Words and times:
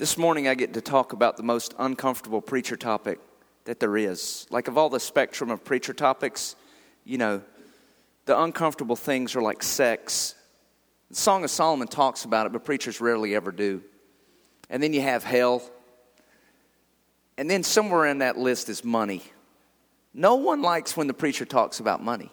This 0.00 0.16
morning, 0.16 0.48
I 0.48 0.54
get 0.54 0.72
to 0.72 0.80
talk 0.80 1.12
about 1.12 1.36
the 1.36 1.42
most 1.42 1.74
uncomfortable 1.78 2.40
preacher 2.40 2.74
topic 2.74 3.20
that 3.66 3.80
there 3.80 3.98
is. 3.98 4.46
Like, 4.48 4.66
of 4.66 4.78
all 4.78 4.88
the 4.88 4.98
spectrum 4.98 5.50
of 5.50 5.62
preacher 5.62 5.92
topics, 5.92 6.56
you 7.04 7.18
know, 7.18 7.42
the 8.24 8.40
uncomfortable 8.40 8.96
things 8.96 9.36
are 9.36 9.42
like 9.42 9.62
sex. 9.62 10.36
The 11.10 11.16
Song 11.16 11.44
of 11.44 11.50
Solomon 11.50 11.86
talks 11.86 12.24
about 12.24 12.46
it, 12.46 12.52
but 12.52 12.64
preachers 12.64 13.02
rarely 13.02 13.34
ever 13.34 13.52
do. 13.52 13.82
And 14.70 14.82
then 14.82 14.94
you 14.94 15.02
have 15.02 15.22
hell. 15.22 15.62
And 17.36 17.50
then 17.50 17.62
somewhere 17.62 18.06
in 18.06 18.20
that 18.20 18.38
list 18.38 18.70
is 18.70 18.82
money. 18.82 19.22
No 20.14 20.36
one 20.36 20.62
likes 20.62 20.96
when 20.96 21.08
the 21.08 21.12
preacher 21.12 21.44
talks 21.44 21.78
about 21.78 22.02
money. 22.02 22.32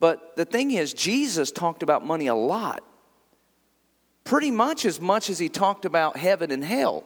But 0.00 0.34
the 0.34 0.44
thing 0.44 0.72
is, 0.72 0.94
Jesus 0.94 1.52
talked 1.52 1.84
about 1.84 2.04
money 2.04 2.26
a 2.26 2.34
lot 2.34 2.82
pretty 4.24 4.50
much 4.50 4.84
as 4.84 5.00
much 5.00 5.30
as 5.30 5.38
he 5.38 5.48
talked 5.48 5.84
about 5.84 6.16
heaven 6.16 6.50
and 6.50 6.64
hell, 6.64 7.04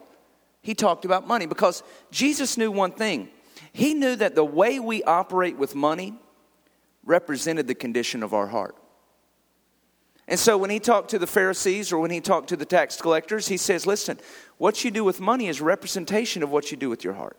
he 0.61 0.73
talked 0.73 1.05
about 1.05 1.27
money 1.27 1.45
because 1.45 1.83
Jesus 2.11 2.57
knew 2.57 2.71
one 2.71 2.91
thing. 2.91 3.29
He 3.71 3.93
knew 3.93 4.15
that 4.15 4.35
the 4.35 4.43
way 4.43 4.79
we 4.79 5.03
operate 5.03 5.57
with 5.57 5.75
money 5.75 6.13
represented 7.05 7.67
the 7.67 7.75
condition 7.75 8.23
of 8.23 8.33
our 8.33 8.47
heart. 8.47 8.75
And 10.27 10.39
so 10.39 10.57
when 10.57 10.69
he 10.69 10.79
talked 10.79 11.09
to 11.09 11.19
the 11.19 11.27
Pharisees 11.27 11.91
or 11.91 11.97
when 11.99 12.11
he 12.11 12.21
talked 12.21 12.49
to 12.49 12.55
the 12.55 12.65
tax 12.65 13.01
collectors, 13.01 13.47
he 13.47 13.57
says, 13.57 13.87
Listen, 13.87 14.19
what 14.57 14.83
you 14.83 14.91
do 14.91 15.03
with 15.03 15.19
money 15.19 15.47
is 15.47 15.59
representation 15.59 16.43
of 16.43 16.51
what 16.51 16.71
you 16.71 16.77
do 16.77 16.89
with 16.89 17.03
your 17.03 17.13
heart. 17.13 17.37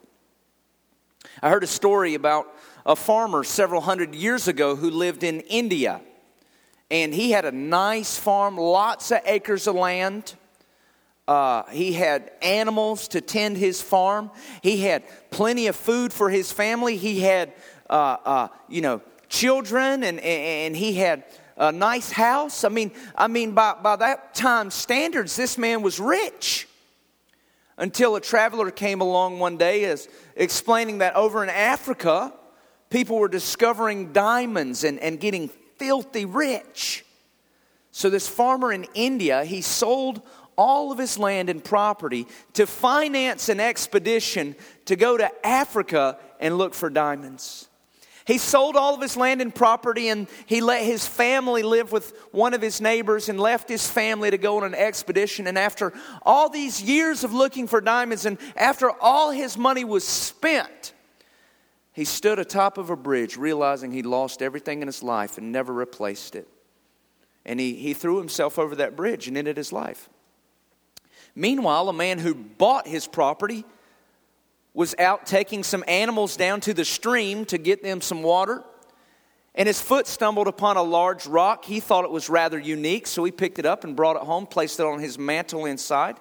I 1.41 1.51
heard 1.51 1.63
a 1.63 1.69
story 1.69 2.15
about 2.15 2.47
a 2.85 2.97
farmer 2.97 3.45
several 3.45 3.81
hundred 3.81 4.15
years 4.15 4.49
ago 4.49 4.75
who 4.75 4.91
lived 4.91 5.23
in 5.23 5.41
India 5.43 6.01
and 6.91 7.15
he 7.15 7.31
had 7.31 7.45
a 7.45 7.53
nice 7.53 8.19
farm, 8.19 8.57
lots 8.57 9.11
of 9.13 9.21
acres 9.25 9.67
of 9.67 9.77
land. 9.77 10.35
Uh, 11.29 11.63
he 11.71 11.93
had 11.93 12.33
animals 12.43 13.07
to 13.09 13.21
tend 13.21 13.57
his 13.57 13.81
farm. 13.81 14.31
He 14.63 14.79
had 14.79 15.05
plenty 15.31 15.69
of 15.69 15.77
food 15.77 16.13
for 16.13 16.29
his 16.29 16.51
family. 16.51 16.97
He 16.97 17.21
had, 17.21 17.53
uh, 17.89 18.17
uh, 18.25 18.49
you 18.69 18.81
know, 18.81 19.01
children, 19.29 20.03
and, 20.03 20.19
and 20.19 20.75
he 20.75 20.95
had 20.95 21.23
a 21.57 21.71
nice 21.71 22.11
house. 22.11 22.65
I 22.65 22.69
mean, 22.69 22.91
I 23.15 23.29
mean, 23.29 23.53
by, 23.53 23.75
by 23.81 23.95
that 23.97 24.35
time 24.35 24.71
standards, 24.71 25.37
this 25.37 25.57
man 25.57 25.83
was 25.83 26.01
rich. 26.01 26.67
Until 27.79 28.17
a 28.17 28.21
traveler 28.21 28.71
came 28.71 29.01
along 29.01 29.39
one 29.39 29.57
day 29.57 29.85
as 29.85 30.09
explaining 30.37 30.99
that 30.99 31.15
over 31.15 31.43
in 31.43 31.49
Africa, 31.49 32.33
people 32.91 33.19
were 33.19 33.29
discovering 33.29 34.13
diamonds 34.13 34.85
and, 34.85 34.99
and 34.99 35.21
getting 35.21 35.49
filthy 35.81 36.27
rich. 36.27 37.05
So, 37.91 38.09
this 38.09 38.29
farmer 38.29 38.73
in 38.73 38.87
India, 38.95 39.45
he 39.45 39.63
sold 39.63 40.23
all 40.57 40.93
of 40.93 40.99
his 40.99 41.19
land 41.19 41.49
and 41.49 41.65
property 41.65 42.27
to 42.53 42.67
finance 42.67 43.49
an 43.49 43.59
expedition 43.59 44.55
to 44.85 44.95
go 44.95 45.17
to 45.17 45.29
Africa 45.45 46.19
and 46.39 46.57
look 46.59 46.75
for 46.75 46.91
diamonds. 46.91 47.67
He 48.27 48.39
sold 48.39 48.77
all 48.77 48.95
of 48.95 49.01
his 49.01 49.17
land 49.17 49.41
and 49.41 49.53
property 49.53 50.09
and 50.09 50.29
he 50.47 50.61
let 50.61 50.85
his 50.85 51.05
family 51.05 51.63
live 51.63 51.91
with 51.91 52.17
one 52.31 52.55
of 52.55 52.63
his 52.63 52.81
neighbors 52.81 53.29
and 53.29 53.41
left 53.41 53.69
his 53.69 53.89
family 53.89 54.31
to 54.31 54.39
go 54.39 54.59
on 54.59 54.65
an 54.65 54.75
expedition. 54.75 55.49
And 55.49 55.59
after 55.59 55.93
all 56.23 56.49
these 56.49 56.81
years 56.81 57.25
of 57.25 57.33
looking 57.33 57.67
for 57.67 57.81
diamonds 57.81 58.27
and 58.27 58.39
after 58.55 58.91
all 59.01 59.33
his 59.33 59.59
money 59.59 59.85
was 59.85 60.07
spent, 60.07 60.80
he 61.93 62.05
stood 62.05 62.39
atop 62.39 62.79
of 62.79 62.91
a 62.91 62.97
bridge, 62.97 63.37
realizing 63.37 63.93
he'd 63.93 64.07
lost 64.07 64.43
everything 64.43 64.81
in 64.81 64.89
his 64.89 65.03
life 65.03 65.39
and 65.39 65.51
never 65.51 65.73
replaced 65.73 66.37
it. 66.37 66.49
And 67.45 67.59
he, 67.59 67.75
he 67.75 67.95
threw 67.95 68.19
himself 68.19 68.59
over 68.59 68.77
that 68.77 68.97
bridge 68.97 69.27
and 69.27 69.37
ended 69.37 69.57
his 69.57 69.73
life. 69.73 70.09
Meanwhile, 71.35 71.89
a 71.89 71.93
man 71.93 72.19
who 72.19 72.35
bought 72.35 72.87
his 72.87 73.07
property 73.07 73.65
was 74.75 74.95
out 74.99 75.27
taking 75.27 75.65
some 75.65 75.83
animals 75.89 76.37
down 76.37 76.61
to 76.61 76.75
the 76.75 76.85
stream 76.85 77.45
to 77.47 77.59
get 77.59 77.83
them 77.83 78.01
some 78.01 78.23
water. 78.23 78.63
And 79.55 79.67
his 79.67 79.81
foot 79.81 80.07
stumbled 80.07 80.47
upon 80.47 80.77
a 80.77 80.83
large 80.83 81.27
rock. 81.27 81.65
He 81.65 81.81
thought 81.81 82.05
it 82.05 82.11
was 82.11 82.31
rather 82.31 82.59
unique, 82.59 83.07
so 83.09 83.25
he 83.25 83.33
picked 83.33 83.59
it 83.59 83.67
up 83.67 83.83
and 83.83 83.97
brought 83.97 84.17
it 84.17 84.23
home, 84.23 84.47
placed 84.47 84.79
it 84.79 84.87
on 84.87 85.01
his 85.01 85.19
mantle 85.19 85.67
inside. 85.67 86.19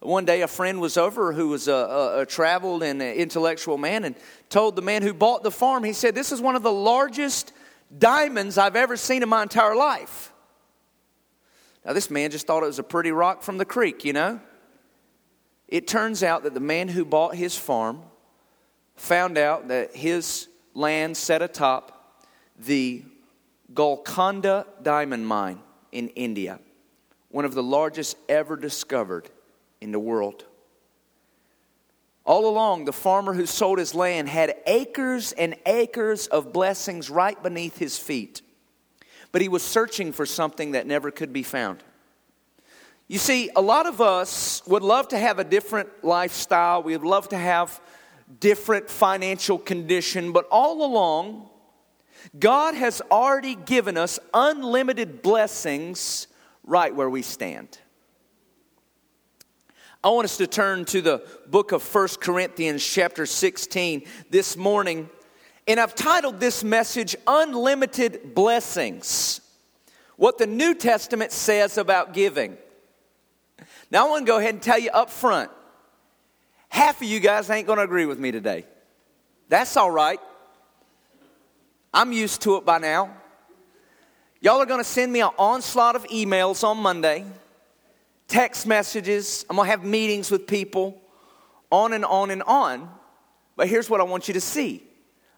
One 0.00 0.24
day, 0.24 0.42
a 0.42 0.48
friend 0.48 0.80
was 0.80 0.96
over 0.96 1.32
who 1.32 1.48
was 1.48 1.68
a, 1.68 1.72
a, 1.72 2.20
a 2.20 2.26
traveled 2.26 2.82
and 2.82 3.00
intellectual 3.00 3.78
man 3.78 4.04
and 4.04 4.14
told 4.50 4.76
the 4.76 4.82
man 4.82 5.02
who 5.02 5.14
bought 5.14 5.42
the 5.42 5.50
farm, 5.50 5.84
he 5.84 5.92
said, 5.92 6.14
This 6.14 6.32
is 6.32 6.40
one 6.40 6.54
of 6.54 6.62
the 6.62 6.72
largest 6.72 7.52
diamonds 7.96 8.58
I've 8.58 8.76
ever 8.76 8.96
seen 8.96 9.22
in 9.22 9.28
my 9.28 9.42
entire 9.42 9.74
life. 9.74 10.32
Now, 11.84 11.92
this 11.92 12.10
man 12.10 12.30
just 12.30 12.46
thought 12.46 12.62
it 12.62 12.66
was 12.66 12.78
a 12.78 12.84
pretty 12.84 13.12
rock 13.12 13.42
from 13.42 13.58
the 13.58 13.64
creek, 13.64 14.04
you 14.04 14.12
know? 14.12 14.40
It 15.68 15.88
turns 15.88 16.22
out 16.22 16.42
that 16.42 16.52
the 16.52 16.60
man 16.60 16.88
who 16.88 17.04
bought 17.04 17.34
his 17.34 17.56
farm 17.56 18.02
found 18.96 19.38
out 19.38 19.68
that 19.68 19.94
his 19.94 20.48
land 20.74 21.16
set 21.16 21.42
atop 21.42 22.22
the 22.58 23.02
Golconda 23.72 24.66
diamond 24.82 25.26
mine 25.26 25.60
in 25.90 26.08
India, 26.10 26.60
one 27.30 27.44
of 27.44 27.54
the 27.54 27.62
largest 27.62 28.16
ever 28.28 28.56
discovered 28.56 29.30
in 29.80 29.92
the 29.92 29.98
world. 29.98 30.44
All 32.24 32.48
along, 32.48 32.86
the 32.86 32.92
farmer 32.92 33.34
who 33.34 33.46
sold 33.46 33.78
his 33.78 33.94
land 33.94 34.28
had 34.28 34.56
acres 34.66 35.32
and 35.32 35.54
acres 35.64 36.26
of 36.26 36.52
blessings 36.52 37.08
right 37.08 37.40
beneath 37.40 37.78
his 37.78 37.98
feet. 37.98 38.42
But 39.30 39.42
he 39.42 39.48
was 39.48 39.62
searching 39.62 40.12
for 40.12 40.26
something 40.26 40.72
that 40.72 40.86
never 40.86 41.10
could 41.10 41.32
be 41.32 41.44
found. 41.44 41.84
You 43.06 43.18
see, 43.18 43.50
a 43.54 43.60
lot 43.60 43.86
of 43.86 44.00
us 44.00 44.62
would 44.66 44.82
love 44.82 45.08
to 45.08 45.18
have 45.18 45.38
a 45.38 45.44
different 45.44 45.88
lifestyle. 46.02 46.82
We 46.82 46.96
would 46.96 47.06
love 47.06 47.28
to 47.28 47.38
have 47.38 47.80
different 48.40 48.90
financial 48.90 49.58
condition, 49.58 50.32
but 50.32 50.48
all 50.50 50.84
along, 50.84 51.48
God 52.36 52.74
has 52.74 53.00
already 53.08 53.54
given 53.54 53.96
us 53.96 54.18
unlimited 54.34 55.22
blessings 55.22 56.26
right 56.64 56.92
where 56.92 57.08
we 57.08 57.22
stand. 57.22 57.78
I 60.06 60.10
want 60.10 60.26
us 60.26 60.36
to 60.36 60.46
turn 60.46 60.84
to 60.84 61.02
the 61.02 61.26
book 61.48 61.72
of 61.72 61.82
First 61.82 62.20
Corinthians, 62.20 62.86
chapter 62.86 63.26
16, 63.26 64.06
this 64.30 64.56
morning. 64.56 65.10
And 65.66 65.80
I've 65.80 65.96
titled 65.96 66.38
this 66.38 66.62
message, 66.62 67.16
Unlimited 67.26 68.32
Blessings. 68.32 69.40
What 70.14 70.38
the 70.38 70.46
New 70.46 70.76
Testament 70.76 71.32
says 71.32 71.76
about 71.76 72.12
giving. 72.12 72.56
Now, 73.90 74.06
I 74.06 74.10
want 74.10 74.26
to 74.26 74.30
go 74.30 74.38
ahead 74.38 74.54
and 74.54 74.62
tell 74.62 74.78
you 74.78 74.90
up 74.90 75.10
front 75.10 75.50
half 76.68 77.02
of 77.02 77.08
you 77.08 77.18
guys 77.18 77.50
ain't 77.50 77.66
going 77.66 77.78
to 77.78 77.82
agree 77.82 78.06
with 78.06 78.20
me 78.20 78.30
today. 78.30 78.64
That's 79.48 79.76
all 79.76 79.90
right. 79.90 80.20
I'm 81.92 82.12
used 82.12 82.42
to 82.42 82.58
it 82.58 82.64
by 82.64 82.78
now. 82.78 83.12
Y'all 84.40 84.62
are 84.62 84.66
going 84.66 84.78
to 84.78 84.84
send 84.84 85.12
me 85.12 85.20
an 85.22 85.30
onslaught 85.36 85.96
of 85.96 86.04
emails 86.04 86.62
on 86.62 86.76
Monday 86.76 87.24
text 88.28 88.66
messages, 88.66 89.44
I'm 89.48 89.56
gonna 89.56 89.68
have 89.68 89.84
meetings 89.84 90.30
with 90.30 90.46
people, 90.46 91.00
on 91.70 91.92
and 91.92 92.04
on 92.04 92.30
and 92.30 92.42
on. 92.42 92.90
But 93.56 93.68
here's 93.68 93.88
what 93.88 94.00
I 94.00 94.04
want 94.04 94.28
you 94.28 94.34
to 94.34 94.40
see 94.40 94.82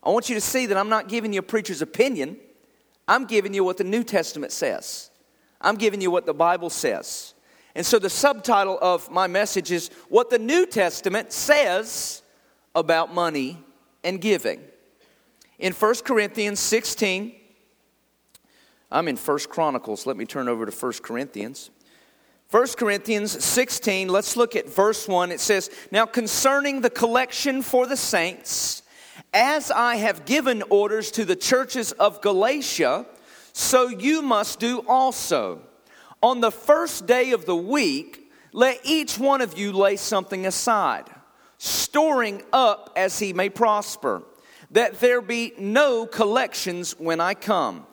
I 0.03 0.10
want 0.10 0.28
you 0.28 0.34
to 0.34 0.41
see 0.41 0.66
that 0.66 0.76
I'm 0.76 0.88
not 0.88 1.09
giving 1.09 1.32
you 1.32 1.41
a 1.41 1.43
preacher's 1.43 1.82
opinion, 1.82 2.37
I'm 3.06 3.25
giving 3.26 3.54
you 3.54 3.65
what 3.65 3.76
the 3.76 3.84
New 3.84 4.04
Testament 4.04 4.53
says, 4.53 5.10
I'm 5.60 5.76
giving 5.76 6.00
you 6.00 6.10
what 6.10 6.26
the 6.26 6.34
Bible 6.34 6.71
says. 6.71 7.34
And 7.75 7.87
so 7.87 8.00
the 8.00 8.10
subtitle 8.10 8.76
of 8.82 9.09
my 9.09 9.28
message 9.28 9.70
is 9.70 9.91
What 10.09 10.31
the 10.31 10.38
New 10.38 10.66
Testament 10.66 11.32
Says 11.32 12.22
About 12.75 13.15
Money 13.15 13.62
and 14.03 14.20
Giving. 14.20 14.60
In 15.60 15.72
1 15.72 15.94
Corinthians 16.05 16.59
16, 16.59 17.34
I'm 18.91 19.06
in 19.06 19.16
1 19.16 19.38
Chronicles. 19.50 20.06
Let 20.06 20.16
me 20.16 20.25
turn 20.25 20.49
over 20.49 20.66
to 20.66 20.72
1 20.72 20.93
Corinthians. 21.03 21.70
1 22.51 22.67
Corinthians 22.79 23.45
16, 23.45 24.09
let's 24.09 24.35
look 24.35 24.57
at 24.57 24.71
verse 24.71 25.06
1. 25.06 25.33
It 25.33 25.41
says, 25.41 25.71
Now 25.91 26.06
concerning 26.06 26.81
the 26.81 26.89
collection 26.89 27.61
for 27.61 27.87
the 27.87 27.97
saints, 27.97 28.83
as 29.35 29.71
I 29.71 29.97
have 29.97 30.25
given 30.25 30.62
orders 30.71 31.11
to 31.11 31.27
the 31.27 31.37
churches 31.37 31.93
of 31.93 32.23
Galatia, 32.23 33.05
so 33.53 33.89
you 33.89 34.23
must 34.23 34.61
do 34.61 34.83
also. 34.89 35.61
On 36.23 36.41
the 36.41 36.50
first 36.50 37.06
day 37.06 37.33
of 37.33 37.45
the 37.45 37.55
week, 37.55 38.33
let 38.55 38.81
each 38.83 39.19
one 39.19 39.43
of 39.43 39.59
you 39.59 39.71
lay 39.75 39.97
something 39.97 40.47
aside, 40.47 41.05
storing 41.59 42.43
up 42.51 42.94
as 42.97 43.19
he 43.19 43.35
may 43.35 43.51
prosper, 43.51 44.23
that 44.71 45.01
there 45.01 45.21
be 45.21 45.53
no 45.59 46.06
collections 46.06 46.99
when 46.99 47.21
I 47.21 47.35
come. 47.35 47.87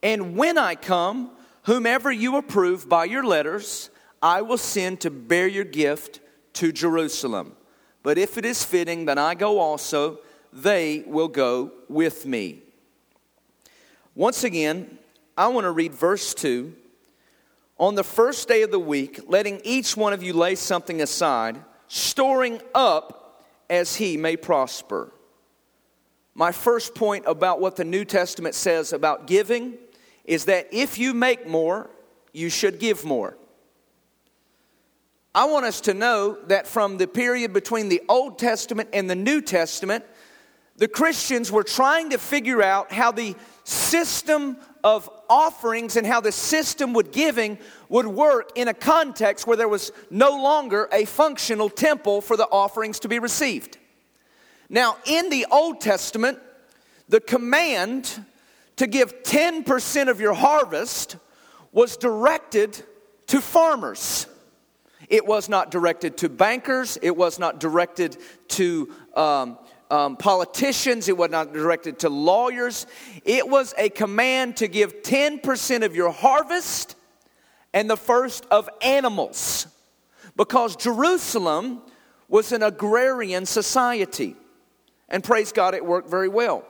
And 0.00 0.36
when 0.36 0.58
I 0.58 0.76
come, 0.76 1.32
Whomever 1.64 2.10
you 2.10 2.36
approve 2.36 2.88
by 2.88 3.04
your 3.04 3.24
letters, 3.24 3.90
I 4.22 4.42
will 4.42 4.58
send 4.58 5.00
to 5.00 5.10
bear 5.10 5.46
your 5.46 5.64
gift 5.64 6.20
to 6.54 6.72
Jerusalem. 6.72 7.56
But 8.02 8.16
if 8.16 8.38
it 8.38 8.44
is 8.44 8.64
fitting 8.64 9.04
that 9.04 9.18
I 9.18 9.34
go 9.34 9.58
also, 9.58 10.20
they 10.52 11.04
will 11.06 11.28
go 11.28 11.72
with 11.88 12.24
me. 12.26 12.62
Once 14.14 14.42
again, 14.42 14.98
I 15.36 15.48
want 15.48 15.64
to 15.64 15.70
read 15.70 15.94
verse 15.94 16.34
2. 16.34 16.74
on 17.80 17.94
the 17.94 18.04
first 18.04 18.46
day 18.46 18.60
of 18.60 18.70
the 18.70 18.78
week, 18.78 19.20
letting 19.26 19.58
each 19.64 19.96
one 19.96 20.12
of 20.12 20.22
you 20.22 20.34
lay 20.34 20.54
something 20.54 21.00
aside, 21.00 21.58
storing 21.88 22.60
up 22.74 23.42
as 23.70 23.96
he 23.96 24.18
may 24.18 24.36
prosper. 24.36 25.12
My 26.34 26.52
first 26.52 26.94
point 26.94 27.24
about 27.26 27.58
what 27.58 27.76
the 27.76 27.84
New 27.84 28.04
Testament 28.04 28.54
says 28.54 28.92
about 28.92 29.26
giving 29.26 29.78
is 30.24 30.46
that 30.46 30.68
if 30.72 30.98
you 30.98 31.14
make 31.14 31.46
more, 31.46 31.90
you 32.32 32.48
should 32.48 32.78
give 32.78 33.04
more. 33.04 33.36
I 35.34 35.44
want 35.44 35.64
us 35.64 35.80
to 35.82 35.94
know 35.94 36.38
that 36.46 36.66
from 36.66 36.98
the 36.98 37.06
period 37.06 37.52
between 37.52 37.88
the 37.88 38.02
Old 38.08 38.38
Testament 38.38 38.88
and 38.92 39.08
the 39.08 39.14
New 39.14 39.40
Testament, 39.40 40.04
the 40.76 40.88
Christians 40.88 41.52
were 41.52 41.62
trying 41.62 42.10
to 42.10 42.18
figure 42.18 42.62
out 42.62 42.90
how 42.90 43.12
the 43.12 43.36
system 43.64 44.56
of 44.82 45.08
offerings 45.28 45.96
and 45.96 46.06
how 46.06 46.20
the 46.20 46.32
system 46.32 46.92
with 46.92 47.12
giving 47.12 47.58
would 47.88 48.06
work 48.06 48.50
in 48.56 48.66
a 48.66 48.74
context 48.74 49.46
where 49.46 49.56
there 49.56 49.68
was 49.68 49.92
no 50.10 50.30
longer 50.42 50.88
a 50.90 51.04
functional 51.04 51.68
temple 51.68 52.20
for 52.20 52.36
the 52.36 52.46
offerings 52.46 52.98
to 53.00 53.08
be 53.08 53.18
received. 53.18 53.78
Now, 54.68 54.96
in 55.04 55.30
the 55.30 55.46
Old 55.50 55.80
Testament, 55.80 56.38
the 57.08 57.20
command 57.20 58.24
to 58.80 58.86
give 58.86 59.22
10% 59.24 60.08
of 60.08 60.22
your 60.22 60.32
harvest 60.32 61.18
was 61.70 61.98
directed 61.98 62.82
to 63.26 63.42
farmers. 63.42 64.26
It 65.10 65.26
was 65.26 65.50
not 65.50 65.70
directed 65.70 66.16
to 66.16 66.30
bankers. 66.30 66.96
It 67.02 67.14
was 67.14 67.38
not 67.38 67.60
directed 67.60 68.16
to 68.48 68.90
um, 69.14 69.58
um, 69.90 70.16
politicians. 70.16 71.10
It 71.10 71.18
was 71.18 71.30
not 71.30 71.52
directed 71.52 71.98
to 71.98 72.08
lawyers. 72.08 72.86
It 73.26 73.46
was 73.46 73.74
a 73.76 73.90
command 73.90 74.56
to 74.56 74.66
give 74.66 75.02
10% 75.02 75.84
of 75.84 75.94
your 75.94 76.10
harvest 76.10 76.96
and 77.74 77.90
the 77.90 77.98
first 77.98 78.46
of 78.50 78.70
animals 78.80 79.66
because 80.36 80.74
Jerusalem 80.74 81.82
was 82.30 82.52
an 82.52 82.62
agrarian 82.62 83.44
society. 83.44 84.36
And 85.10 85.22
praise 85.22 85.52
God, 85.52 85.74
it 85.74 85.84
worked 85.84 86.08
very 86.08 86.30
well. 86.30 86.64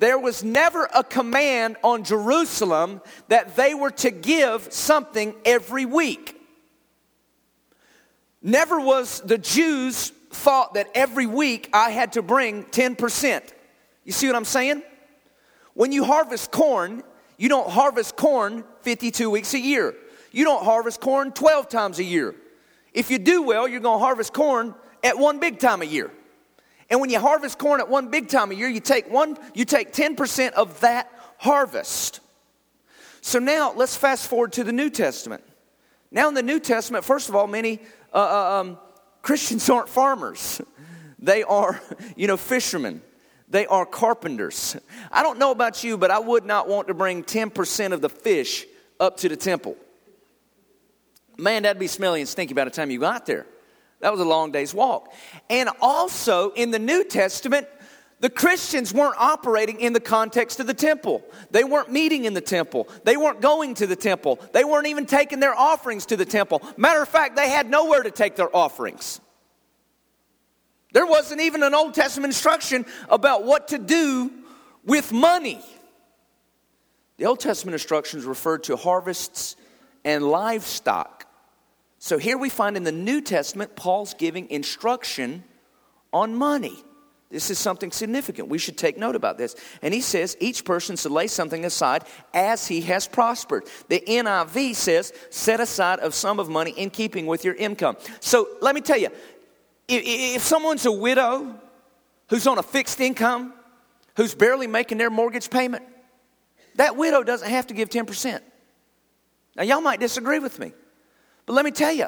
There 0.00 0.18
was 0.18 0.42
never 0.42 0.88
a 0.94 1.04
command 1.04 1.76
on 1.84 2.04
Jerusalem 2.04 3.02
that 3.28 3.54
they 3.54 3.74
were 3.74 3.90
to 3.90 4.10
give 4.10 4.72
something 4.72 5.34
every 5.44 5.84
week. 5.84 6.40
Never 8.40 8.80
was 8.80 9.20
the 9.20 9.36
Jews 9.36 10.08
thought 10.30 10.72
that 10.72 10.88
every 10.94 11.26
week 11.26 11.68
I 11.74 11.90
had 11.90 12.14
to 12.14 12.22
bring 12.22 12.64
10%. 12.64 13.42
You 14.04 14.12
see 14.12 14.26
what 14.26 14.36
I'm 14.36 14.46
saying? 14.46 14.82
When 15.74 15.92
you 15.92 16.04
harvest 16.04 16.50
corn, 16.50 17.02
you 17.36 17.50
don't 17.50 17.68
harvest 17.68 18.16
corn 18.16 18.64
52 18.80 19.28
weeks 19.28 19.52
a 19.52 19.60
year. 19.60 19.94
You 20.32 20.44
don't 20.44 20.64
harvest 20.64 21.02
corn 21.02 21.30
12 21.32 21.68
times 21.68 21.98
a 21.98 22.04
year. 22.04 22.34
If 22.94 23.10
you 23.10 23.18
do 23.18 23.42
well, 23.42 23.68
you're 23.68 23.80
going 23.80 23.98
to 23.98 24.04
harvest 24.04 24.32
corn 24.32 24.74
at 25.04 25.18
one 25.18 25.40
big 25.40 25.58
time 25.58 25.82
a 25.82 25.84
year. 25.84 26.10
And 26.90 27.00
when 27.00 27.08
you 27.08 27.20
harvest 27.20 27.58
corn 27.58 27.80
at 27.80 27.88
one 27.88 28.08
big 28.08 28.28
time 28.28 28.50
a 28.50 28.54
year, 28.54 28.68
you 28.68 28.80
take 28.80 29.10
one 29.10 29.38
you 29.54 29.64
take 29.64 29.92
10% 29.92 30.52
of 30.52 30.80
that 30.80 31.10
harvest. 31.38 32.20
So 33.20 33.38
now 33.38 33.72
let's 33.74 33.96
fast 33.96 34.26
forward 34.26 34.52
to 34.54 34.64
the 34.64 34.72
New 34.72 34.90
Testament. 34.90 35.44
Now 36.10 36.28
in 36.28 36.34
the 36.34 36.42
New 36.42 36.58
Testament, 36.58 37.04
first 37.04 37.28
of 37.28 37.36
all, 37.36 37.46
many 37.46 37.80
uh, 38.12 38.16
uh, 38.16 38.60
um, 38.60 38.78
Christians 39.22 39.68
aren't 39.70 39.88
farmers. 39.88 40.60
They 41.18 41.42
are, 41.42 41.80
you 42.16 42.26
know, 42.26 42.36
fishermen. 42.36 43.02
They 43.48 43.66
are 43.66 43.84
carpenters. 43.84 44.76
I 45.10 45.22
don't 45.22 45.38
know 45.38 45.50
about 45.50 45.84
you, 45.84 45.98
but 45.98 46.10
I 46.10 46.18
would 46.18 46.46
not 46.46 46.68
want 46.68 46.88
to 46.88 46.94
bring 46.94 47.24
10% 47.24 47.92
of 47.92 48.00
the 48.00 48.08
fish 48.08 48.64
up 48.98 49.16
to 49.18 49.28
the 49.28 49.36
temple. 49.36 49.76
Man, 51.36 51.64
that'd 51.64 51.80
be 51.80 51.88
smelly 51.88 52.20
and 52.20 52.28
stinky 52.28 52.54
by 52.54 52.64
the 52.64 52.70
time 52.70 52.90
you 52.90 53.00
got 53.00 53.26
there. 53.26 53.46
That 54.00 54.12
was 54.12 54.20
a 54.20 54.24
long 54.24 54.50
day's 54.50 54.74
walk. 54.74 55.12
And 55.48 55.68
also 55.80 56.50
in 56.52 56.70
the 56.70 56.78
New 56.78 57.04
Testament, 57.04 57.66
the 58.20 58.30
Christians 58.30 58.92
weren't 58.92 59.16
operating 59.18 59.80
in 59.80 59.94
the 59.94 60.00
context 60.00 60.60
of 60.60 60.66
the 60.66 60.74
temple. 60.74 61.22
They 61.50 61.64
weren't 61.64 61.90
meeting 61.90 62.26
in 62.26 62.34
the 62.34 62.40
temple. 62.42 62.88
They 63.04 63.16
weren't 63.16 63.40
going 63.40 63.74
to 63.74 63.86
the 63.86 63.96
temple. 63.96 64.38
They 64.52 64.64
weren't 64.64 64.86
even 64.86 65.06
taking 65.06 65.40
their 65.40 65.54
offerings 65.54 66.06
to 66.06 66.16
the 66.16 66.26
temple. 66.26 66.62
Matter 66.76 67.00
of 67.00 67.08
fact, 67.08 67.36
they 67.36 67.48
had 67.48 67.70
nowhere 67.70 68.02
to 68.02 68.10
take 68.10 68.36
their 68.36 68.54
offerings. 68.54 69.20
There 70.92 71.06
wasn't 71.06 71.40
even 71.40 71.62
an 71.62 71.74
Old 71.74 71.94
Testament 71.94 72.32
instruction 72.32 72.84
about 73.08 73.44
what 73.44 73.68
to 73.68 73.78
do 73.78 74.30
with 74.84 75.12
money. 75.12 75.60
The 77.16 77.26
Old 77.26 77.40
Testament 77.40 77.74
instructions 77.74 78.24
referred 78.24 78.64
to 78.64 78.76
harvests 78.76 79.56
and 80.04 80.24
livestock. 80.24 81.19
So 82.02 82.16
here 82.16 82.38
we 82.38 82.48
find 82.48 82.78
in 82.78 82.82
the 82.84 82.92
New 82.92 83.20
Testament, 83.20 83.76
Paul's 83.76 84.14
giving 84.14 84.50
instruction 84.50 85.44
on 86.14 86.34
money. 86.34 86.82
This 87.30 87.50
is 87.50 87.58
something 87.58 87.92
significant. 87.92 88.48
We 88.48 88.56
should 88.56 88.78
take 88.78 88.96
note 88.96 89.14
about 89.14 89.36
this. 89.36 89.54
And 89.82 89.92
he 89.92 90.00
says 90.00 90.34
each 90.40 90.64
person 90.64 90.96
should 90.96 91.12
lay 91.12 91.26
something 91.26 91.64
aside 91.64 92.04
as 92.32 92.66
he 92.66 92.80
has 92.80 93.06
prospered. 93.06 93.64
The 93.88 94.00
NIV 94.00 94.74
says 94.74 95.12
set 95.28 95.60
aside 95.60 96.00
of 96.00 96.14
sum 96.14 96.40
of 96.40 96.48
money 96.48 96.70
in 96.72 96.88
keeping 96.88 97.26
with 97.26 97.44
your 97.44 97.54
income. 97.54 97.98
So 98.18 98.48
let 98.62 98.74
me 98.74 98.80
tell 98.80 98.98
you, 98.98 99.10
if 99.86 100.42
someone's 100.42 100.86
a 100.86 100.92
widow 100.92 101.54
who's 102.30 102.46
on 102.46 102.58
a 102.58 102.62
fixed 102.62 103.00
income, 103.00 103.52
who's 104.16 104.34
barely 104.34 104.66
making 104.66 104.96
their 104.96 105.10
mortgage 105.10 105.50
payment, 105.50 105.84
that 106.76 106.96
widow 106.96 107.22
doesn't 107.22 107.50
have 107.50 107.66
to 107.66 107.74
give 107.74 107.90
10%. 107.90 108.40
Now, 109.54 109.64
y'all 109.64 109.82
might 109.82 110.00
disagree 110.00 110.38
with 110.38 110.58
me, 110.58 110.72
but 111.50 111.54
let 111.56 111.64
me 111.64 111.72
tell 111.72 111.90
you, 111.90 112.06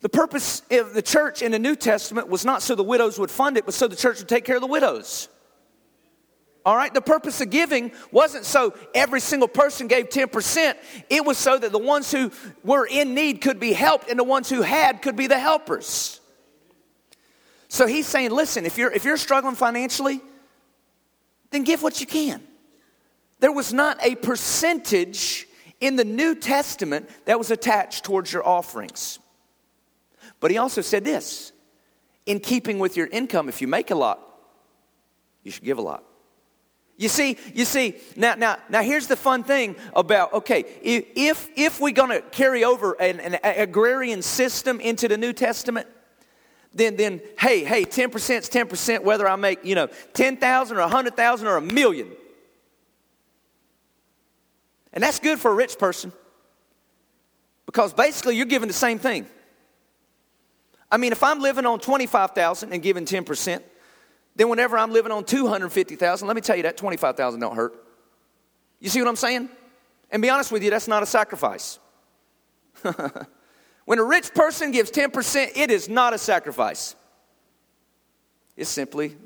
the 0.00 0.08
purpose 0.08 0.62
of 0.72 0.92
the 0.92 1.02
church 1.02 1.40
in 1.40 1.52
the 1.52 1.58
New 1.60 1.76
Testament 1.76 2.26
was 2.26 2.44
not 2.44 2.62
so 2.62 2.74
the 2.74 2.82
widows 2.82 3.16
would 3.16 3.30
fund 3.30 3.56
it, 3.56 3.64
but 3.64 3.74
so 3.74 3.86
the 3.86 3.94
church 3.94 4.18
would 4.18 4.28
take 4.28 4.44
care 4.44 4.56
of 4.56 4.60
the 4.60 4.66
widows. 4.66 5.28
All 6.66 6.74
right, 6.74 6.92
the 6.92 7.00
purpose 7.00 7.40
of 7.40 7.50
giving 7.50 7.92
wasn't 8.10 8.44
so 8.44 8.74
every 8.92 9.20
single 9.20 9.46
person 9.46 9.86
gave 9.86 10.08
10%. 10.08 10.74
It 11.08 11.24
was 11.24 11.38
so 11.38 11.58
that 11.58 11.70
the 11.70 11.78
ones 11.78 12.10
who 12.10 12.32
were 12.64 12.88
in 12.88 13.14
need 13.14 13.40
could 13.40 13.60
be 13.60 13.72
helped 13.72 14.10
and 14.10 14.18
the 14.18 14.24
ones 14.24 14.50
who 14.50 14.62
had 14.62 15.00
could 15.00 15.14
be 15.14 15.28
the 15.28 15.38
helpers. 15.38 16.20
So 17.68 17.86
he's 17.86 18.08
saying, 18.08 18.32
listen, 18.32 18.66
if 18.66 18.78
you're, 18.78 18.90
if 18.90 19.04
you're 19.04 19.16
struggling 19.16 19.54
financially, 19.54 20.20
then 21.52 21.62
give 21.62 21.84
what 21.84 22.00
you 22.00 22.06
can. 22.08 22.42
There 23.38 23.52
was 23.52 23.72
not 23.72 24.04
a 24.04 24.16
percentage 24.16 25.47
in 25.80 25.96
the 25.96 26.04
New 26.04 26.34
Testament 26.34 27.08
that 27.24 27.38
was 27.38 27.50
attached 27.50 28.04
towards 28.04 28.32
your 28.32 28.46
offerings. 28.46 29.18
But 30.40 30.50
he 30.50 30.58
also 30.58 30.80
said 30.80 31.04
this 31.04 31.52
in 32.26 32.40
keeping 32.40 32.78
with 32.78 32.96
your 32.96 33.06
income, 33.06 33.48
if 33.48 33.60
you 33.60 33.68
make 33.68 33.90
a 33.90 33.94
lot, 33.94 34.20
you 35.42 35.50
should 35.50 35.64
give 35.64 35.78
a 35.78 35.82
lot. 35.82 36.04
You 36.98 37.08
see, 37.08 37.38
you 37.54 37.64
see, 37.64 37.94
now, 38.16 38.34
now, 38.34 38.58
now 38.68 38.82
here's 38.82 39.06
the 39.06 39.16
fun 39.16 39.44
thing 39.44 39.76
about, 39.94 40.32
okay, 40.32 40.64
if, 40.82 41.48
if 41.56 41.80
we're 41.80 41.92
going 41.92 42.10
to 42.10 42.20
carry 42.20 42.64
over 42.64 42.94
an, 43.00 43.20
an 43.20 43.38
agrarian 43.44 44.20
system 44.20 44.80
into 44.80 45.06
the 45.06 45.16
New 45.16 45.32
Testament, 45.32 45.86
then, 46.74 46.96
then 46.96 47.20
hey, 47.38 47.64
hey, 47.64 47.84
10% 47.84 48.14
is 48.14 48.50
10%, 48.50 49.04
whether 49.04 49.28
I 49.28 49.36
make, 49.36 49.64
you 49.64 49.76
know, 49.76 49.86
10,000 50.14 50.76
or 50.76 50.80
100,000 50.80 51.46
or 51.46 51.56
a 51.56 51.60
million. 51.60 52.08
And 54.92 55.02
that's 55.02 55.18
good 55.18 55.38
for 55.38 55.50
a 55.50 55.54
rich 55.54 55.78
person 55.78 56.12
because 57.66 57.92
basically 57.92 58.36
you're 58.36 58.46
giving 58.46 58.68
the 58.68 58.74
same 58.74 58.98
thing. 58.98 59.26
I 60.90 60.96
mean, 60.96 61.12
if 61.12 61.22
I'm 61.22 61.40
living 61.40 61.66
on 61.66 61.80
25,000 61.80 62.72
and 62.72 62.82
giving 62.82 63.04
10%, 63.04 63.62
then 64.36 64.48
whenever 64.48 64.78
I'm 64.78 64.90
living 64.92 65.12
on 65.12 65.24
250,000, 65.24 66.26
let 66.26 66.34
me 66.34 66.40
tell 66.40 66.56
you 66.56 66.62
that 66.62 66.76
25,000 66.76 67.40
don't 67.40 67.56
hurt. 67.56 67.74
You 68.80 68.88
see 68.88 69.00
what 69.00 69.08
I'm 69.08 69.16
saying? 69.16 69.50
And 70.10 70.22
be 70.22 70.30
honest 70.30 70.50
with 70.50 70.62
you, 70.62 70.70
that's 70.70 70.88
not 70.88 71.02
a 71.02 71.06
sacrifice. 71.06 71.78
when 73.84 73.98
a 73.98 74.04
rich 74.04 74.32
person 74.32 74.70
gives 74.70 74.90
10%, 74.90 75.56
it 75.56 75.70
is 75.70 75.88
not 75.88 76.14
a 76.14 76.18
sacrifice. 76.18 76.94
It's 78.56 78.70
simply, 78.70 79.16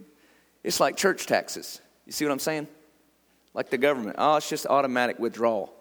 it's 0.64 0.80
like 0.80 0.96
church 0.96 1.26
taxes. 1.26 1.80
You 2.06 2.12
see 2.12 2.24
what 2.24 2.32
I'm 2.32 2.38
saying? 2.38 2.66
Like 3.54 3.70
the 3.70 3.78
government. 3.78 4.16
Oh, 4.18 4.36
it's 4.36 4.48
just 4.48 4.66
automatic 4.66 5.18
withdrawal. 5.18 5.74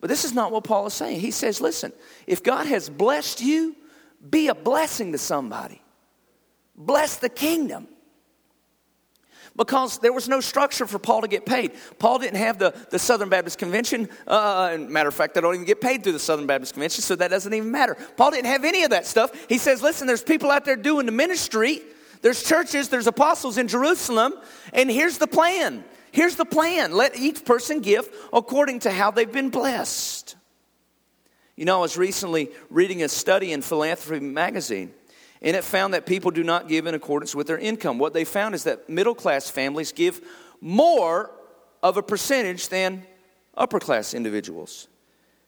But 0.00 0.08
this 0.08 0.24
is 0.24 0.34
not 0.34 0.52
what 0.52 0.64
Paul 0.64 0.86
is 0.86 0.94
saying. 0.94 1.20
He 1.20 1.30
says, 1.30 1.60
listen, 1.60 1.92
if 2.26 2.42
God 2.42 2.66
has 2.66 2.88
blessed 2.88 3.40
you, 3.40 3.74
be 4.28 4.48
a 4.48 4.54
blessing 4.54 5.12
to 5.12 5.18
somebody. 5.18 5.80
Bless 6.76 7.16
the 7.16 7.28
kingdom. 7.28 7.88
Because 9.56 9.98
there 9.98 10.12
was 10.12 10.28
no 10.28 10.40
structure 10.40 10.84
for 10.84 10.98
Paul 10.98 11.20
to 11.20 11.28
get 11.28 11.46
paid. 11.46 11.72
Paul 12.00 12.18
didn't 12.18 12.38
have 12.38 12.58
the, 12.58 12.74
the 12.90 12.98
Southern 12.98 13.28
Baptist 13.28 13.56
Convention. 13.58 14.08
Uh, 14.26 14.76
matter 14.80 15.08
of 15.08 15.14
fact, 15.14 15.36
I 15.36 15.40
don't 15.40 15.54
even 15.54 15.66
get 15.66 15.80
paid 15.80 16.02
through 16.02 16.12
the 16.12 16.18
Southern 16.18 16.46
Baptist 16.46 16.74
Convention, 16.74 17.02
so 17.02 17.14
that 17.14 17.30
doesn't 17.30 17.54
even 17.54 17.70
matter. 17.70 17.96
Paul 18.16 18.32
didn't 18.32 18.46
have 18.46 18.64
any 18.64 18.82
of 18.82 18.90
that 18.90 19.06
stuff. 19.06 19.30
He 19.48 19.58
says, 19.58 19.80
listen, 19.80 20.08
there's 20.08 20.24
people 20.24 20.50
out 20.50 20.64
there 20.64 20.74
doing 20.74 21.06
the 21.06 21.12
ministry, 21.12 21.80
there's 22.20 22.42
churches, 22.42 22.88
there's 22.88 23.06
apostles 23.06 23.56
in 23.56 23.68
Jerusalem, 23.68 24.34
and 24.72 24.90
here's 24.90 25.18
the 25.18 25.28
plan. 25.28 25.84
Here's 26.14 26.36
the 26.36 26.44
plan 26.44 26.92
let 26.92 27.16
each 27.16 27.44
person 27.44 27.80
give 27.80 28.08
according 28.32 28.78
to 28.80 28.92
how 28.92 29.10
they've 29.10 29.30
been 29.30 29.50
blessed. 29.50 30.36
You 31.56 31.64
know, 31.64 31.78
I 31.78 31.80
was 31.80 31.96
recently 31.96 32.52
reading 32.70 33.02
a 33.02 33.08
study 33.08 33.52
in 33.52 33.62
Philanthropy 33.62 34.24
magazine, 34.24 34.94
and 35.42 35.56
it 35.56 35.64
found 35.64 35.92
that 35.92 36.06
people 36.06 36.30
do 36.30 36.44
not 36.44 36.68
give 36.68 36.86
in 36.86 36.94
accordance 36.94 37.34
with 37.34 37.48
their 37.48 37.58
income. 37.58 37.98
What 37.98 38.12
they 38.12 38.24
found 38.24 38.54
is 38.54 38.62
that 38.62 38.88
middle 38.88 39.16
class 39.16 39.50
families 39.50 39.90
give 39.90 40.20
more 40.60 41.32
of 41.82 41.96
a 41.96 42.02
percentage 42.02 42.68
than 42.68 43.04
upper 43.56 43.80
class 43.80 44.14
individuals. 44.14 44.86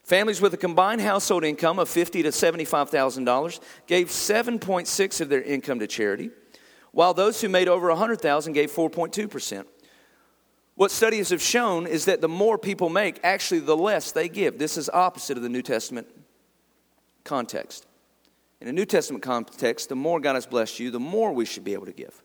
Families 0.02 0.40
with 0.40 0.52
a 0.52 0.56
combined 0.56 1.00
household 1.00 1.44
income 1.44 1.78
of 1.78 1.88
fifty 1.88 2.24
to 2.24 2.32
seventy-five 2.32 2.90
thousand 2.90 3.22
dollars 3.22 3.60
gave 3.86 4.10
seven 4.10 4.58
point 4.58 4.88
six 4.88 5.20
of 5.20 5.28
their 5.28 5.42
income 5.42 5.78
to 5.78 5.86
charity, 5.86 6.30
while 6.90 7.14
those 7.14 7.40
who 7.40 7.48
made 7.48 7.68
over 7.68 7.88
a 7.88 7.96
hundred 7.96 8.20
thousand 8.20 8.54
gave 8.54 8.72
four 8.72 8.90
point 8.90 9.12
two 9.12 9.28
percent. 9.28 9.68
What 10.76 10.90
studies 10.90 11.30
have 11.30 11.40
shown 11.40 11.86
is 11.86 12.04
that 12.04 12.20
the 12.20 12.28
more 12.28 12.58
people 12.58 12.90
make, 12.90 13.18
actually, 13.24 13.60
the 13.60 13.76
less 13.76 14.12
they 14.12 14.28
give. 14.28 14.58
This 14.58 14.76
is 14.76 14.90
opposite 14.90 15.38
of 15.38 15.42
the 15.42 15.48
New 15.48 15.62
Testament 15.62 16.06
context. 17.24 17.86
In 18.60 18.68
a 18.68 18.72
New 18.72 18.84
Testament 18.84 19.22
context, 19.22 19.88
the 19.88 19.96
more 19.96 20.20
God 20.20 20.34
has 20.34 20.46
blessed 20.46 20.78
you, 20.78 20.90
the 20.90 21.00
more 21.00 21.32
we 21.32 21.46
should 21.46 21.64
be 21.64 21.72
able 21.72 21.86
to 21.86 21.92
give. 21.92 22.22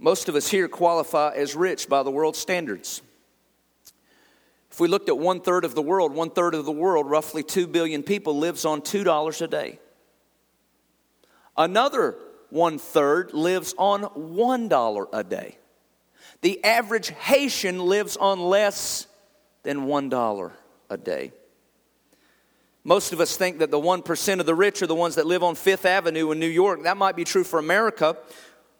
Most 0.00 0.28
of 0.28 0.34
us 0.34 0.48
here 0.48 0.66
qualify 0.66 1.34
as 1.36 1.54
rich 1.54 1.88
by 1.88 2.02
the 2.02 2.10
world's 2.10 2.38
standards. 2.38 3.00
If 4.72 4.80
we 4.80 4.88
looked 4.88 5.08
at 5.08 5.18
one 5.18 5.40
third 5.40 5.64
of 5.64 5.76
the 5.76 5.82
world, 5.82 6.12
one 6.12 6.30
third 6.30 6.56
of 6.56 6.64
the 6.64 6.72
world, 6.72 7.08
roughly 7.08 7.44
2 7.44 7.68
billion 7.68 8.02
people, 8.02 8.36
lives 8.36 8.64
on 8.64 8.80
$2 8.80 9.42
a 9.42 9.46
day. 9.46 9.78
Another 11.56 12.16
one 12.50 12.78
third 12.78 13.32
lives 13.32 13.74
on 13.78 14.02
$1 14.02 15.08
a 15.12 15.24
day. 15.24 15.58
The 16.42 16.62
average 16.64 17.08
Haitian 17.10 17.78
lives 17.78 18.16
on 18.16 18.40
less 18.40 19.06
than 19.62 19.86
$1 19.86 20.52
a 20.90 20.96
day. 20.96 21.32
Most 22.84 23.12
of 23.12 23.20
us 23.20 23.36
think 23.36 23.60
that 23.60 23.70
the 23.70 23.78
1% 23.78 24.40
of 24.40 24.46
the 24.46 24.54
rich 24.54 24.82
are 24.82 24.88
the 24.88 24.94
ones 24.94 25.14
that 25.14 25.26
live 25.26 25.44
on 25.44 25.54
Fifth 25.54 25.86
Avenue 25.86 26.32
in 26.32 26.40
New 26.40 26.48
York. 26.48 26.82
That 26.82 26.96
might 26.96 27.14
be 27.14 27.22
true 27.22 27.44
for 27.44 27.60
America, 27.60 28.16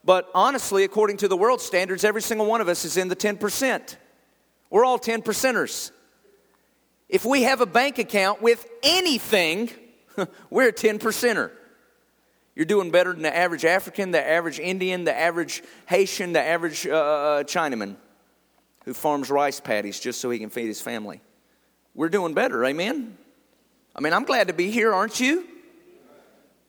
but 0.04 0.28
honestly, 0.34 0.82
according 0.82 1.18
to 1.18 1.28
the 1.28 1.36
world 1.36 1.60
standards, 1.60 2.02
every 2.02 2.22
single 2.22 2.46
one 2.46 2.60
of 2.60 2.68
us 2.68 2.84
is 2.84 2.96
in 2.96 3.06
the 3.06 3.14
10%. 3.14 3.96
We're 4.70 4.84
all 4.84 4.98
10 4.98 5.22
percenters. 5.22 5.92
If 7.08 7.24
we 7.24 7.42
have 7.42 7.60
a 7.60 7.66
bank 7.66 7.98
account 7.98 8.42
with 8.42 8.66
anything, 8.82 9.70
we're 10.50 10.68
a 10.68 10.72
10 10.72 10.98
percenter. 10.98 11.52
You're 12.54 12.66
doing 12.66 12.90
better 12.90 13.12
than 13.12 13.22
the 13.22 13.34
average 13.34 13.64
African, 13.64 14.10
the 14.10 14.22
average 14.22 14.58
Indian, 14.58 15.04
the 15.04 15.18
average 15.18 15.62
Haitian, 15.86 16.32
the 16.32 16.42
average 16.42 16.86
uh, 16.86 16.90
uh, 16.90 16.94
uh, 16.94 17.44
Chinaman 17.44 17.96
who 18.84 18.92
farms 18.92 19.30
rice 19.30 19.60
paddies 19.60 20.00
just 20.00 20.20
so 20.20 20.28
he 20.30 20.38
can 20.38 20.50
feed 20.50 20.66
his 20.66 20.80
family. 20.80 21.20
We're 21.94 22.08
doing 22.08 22.34
better, 22.34 22.64
amen? 22.64 23.16
I 23.94 24.00
mean, 24.00 24.12
I'm 24.12 24.24
glad 24.24 24.48
to 24.48 24.54
be 24.54 24.70
here, 24.70 24.92
aren't 24.92 25.20
you? 25.20 25.46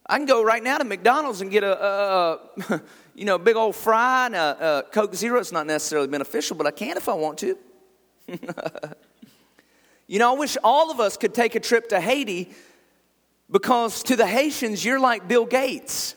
I 0.06 0.18
can 0.18 0.26
go 0.26 0.44
right 0.44 0.62
now 0.62 0.78
to 0.78 0.84
McDonald's 0.84 1.42
and 1.42 1.50
get 1.50 1.64
a, 1.64 1.84
a, 1.84 2.40
a 2.70 2.82
you 3.16 3.26
know, 3.26 3.38
big 3.38 3.56
old 3.56 3.76
fry 3.76 4.28
and 4.28 4.36
a, 4.36 4.86
a 4.88 4.92
Coke 4.92 5.16
Zero. 5.16 5.40
It's 5.40 5.52
not 5.52 5.66
necessarily 5.66 6.08
beneficial, 6.08 6.58
but 6.58 6.68
I 6.68 6.72
can 6.72 6.98
if 6.98 7.08
I 7.08 7.14
want 7.14 7.40
to. 7.40 7.58
you 10.08 10.20
know, 10.20 10.36
I 10.36 10.38
wish 10.38 10.58
all 10.64 10.92
of 10.92 11.00
us 11.00 11.18
could 11.18 11.34
take 11.34 11.56
a 11.56 11.60
trip 11.60 11.90
to 11.90 12.02
Haiti 12.02 12.54
because 13.54 14.02
to 14.04 14.16
the 14.16 14.26
Haitians, 14.26 14.84
you're 14.84 15.00
like 15.00 15.28
Bill 15.28 15.46
Gates. 15.46 16.16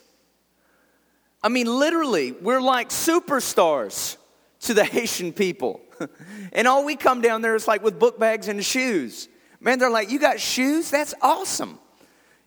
I 1.43 1.51
mean, 1.51 1.67
literally, 1.67 2.33
we're 2.33 2.63
like 2.63 2.89
superstars 2.89 4.17
to 4.63 4.73
the 4.73 4.85
Haitian 4.85 5.35
people. 5.35 5.83
and 6.55 6.67
all 6.67 6.85
we 6.85 6.97
come 6.97 7.21
down 7.21 7.43
there 7.43 7.55
is 7.55 7.69
like 7.69 7.83
with 7.83 7.99
book 7.99 8.19
bags 8.19 8.49
and 8.49 8.65
shoes. 8.65 9.29
Man, 9.61 9.79
they're 9.79 9.91
like, 9.91 10.11
You 10.11 10.19
got 10.19 10.41
shoes? 10.41 10.91
That's 10.91 11.15
awesome. 11.21 11.79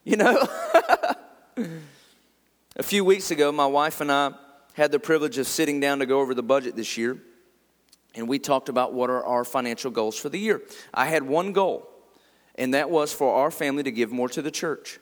You 0.04 0.18
know? 0.18 0.48
A 2.76 2.84
few 2.84 3.06
weeks 3.06 3.30
ago, 3.30 3.52
my 3.52 3.68
wife 3.68 4.02
and 4.02 4.12
I 4.12 4.32
had 4.74 4.92
the 4.92 5.00
privilege 5.00 5.38
of 5.38 5.46
sitting 5.46 5.80
down 5.80 6.00
to 6.00 6.08
go 6.08 6.20
over 6.20 6.34
the 6.34 6.42
budget 6.42 6.76
this 6.76 6.98
year. 6.98 7.20
And 8.16 8.28
we 8.28 8.40
talked 8.40 8.70
about 8.70 8.94
what 8.94 9.12
are 9.12 9.24
our 9.24 9.46
financial 9.46 9.92
goals 9.92 10.18
for 10.18 10.30
the 10.30 10.40
year. 10.40 10.64
I 10.94 11.06
had 11.06 11.22
one 11.22 11.54
goal 11.54 11.88
and 12.60 12.74
that 12.74 12.90
was 12.90 13.14
for 13.14 13.34
our 13.36 13.50
family 13.50 13.84
to 13.84 13.92
give 13.92 14.12
more 14.12 14.30
to 14.30 14.42
the 14.42 14.52
church. 14.52 15.00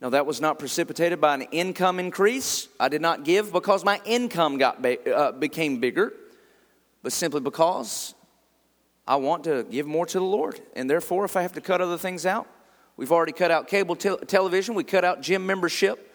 Now, 0.00 0.10
that 0.10 0.26
was 0.26 0.42
not 0.42 0.58
precipitated 0.58 1.22
by 1.22 1.34
an 1.34 1.42
income 1.50 1.98
increase. 1.98 2.68
I 2.78 2.90
did 2.90 3.00
not 3.00 3.24
give 3.24 3.50
because 3.50 3.82
my 3.82 3.98
income 4.04 4.58
got 4.58 4.84
uh, 4.84 5.32
became 5.32 5.80
bigger, 5.80 6.12
but 7.02 7.12
simply 7.12 7.40
because 7.40 8.14
I 9.06 9.16
want 9.16 9.44
to 9.44 9.64
give 9.64 9.86
more 9.86 10.04
to 10.04 10.18
the 10.18 10.24
Lord. 10.24 10.60
And 10.74 10.88
therefore, 10.88 11.24
if 11.24 11.34
I 11.34 11.42
have 11.42 11.54
to 11.54 11.62
cut 11.62 11.80
other 11.80 11.96
things 11.96 12.26
out, 12.26 12.46
we've 12.98 13.10
already 13.10 13.32
cut 13.32 13.50
out 13.50 13.68
cable 13.68 13.96
te- 13.96 14.18
television, 14.26 14.74
we 14.74 14.84
cut 14.84 15.02
out 15.02 15.22
gym 15.22 15.46
membership, 15.46 16.12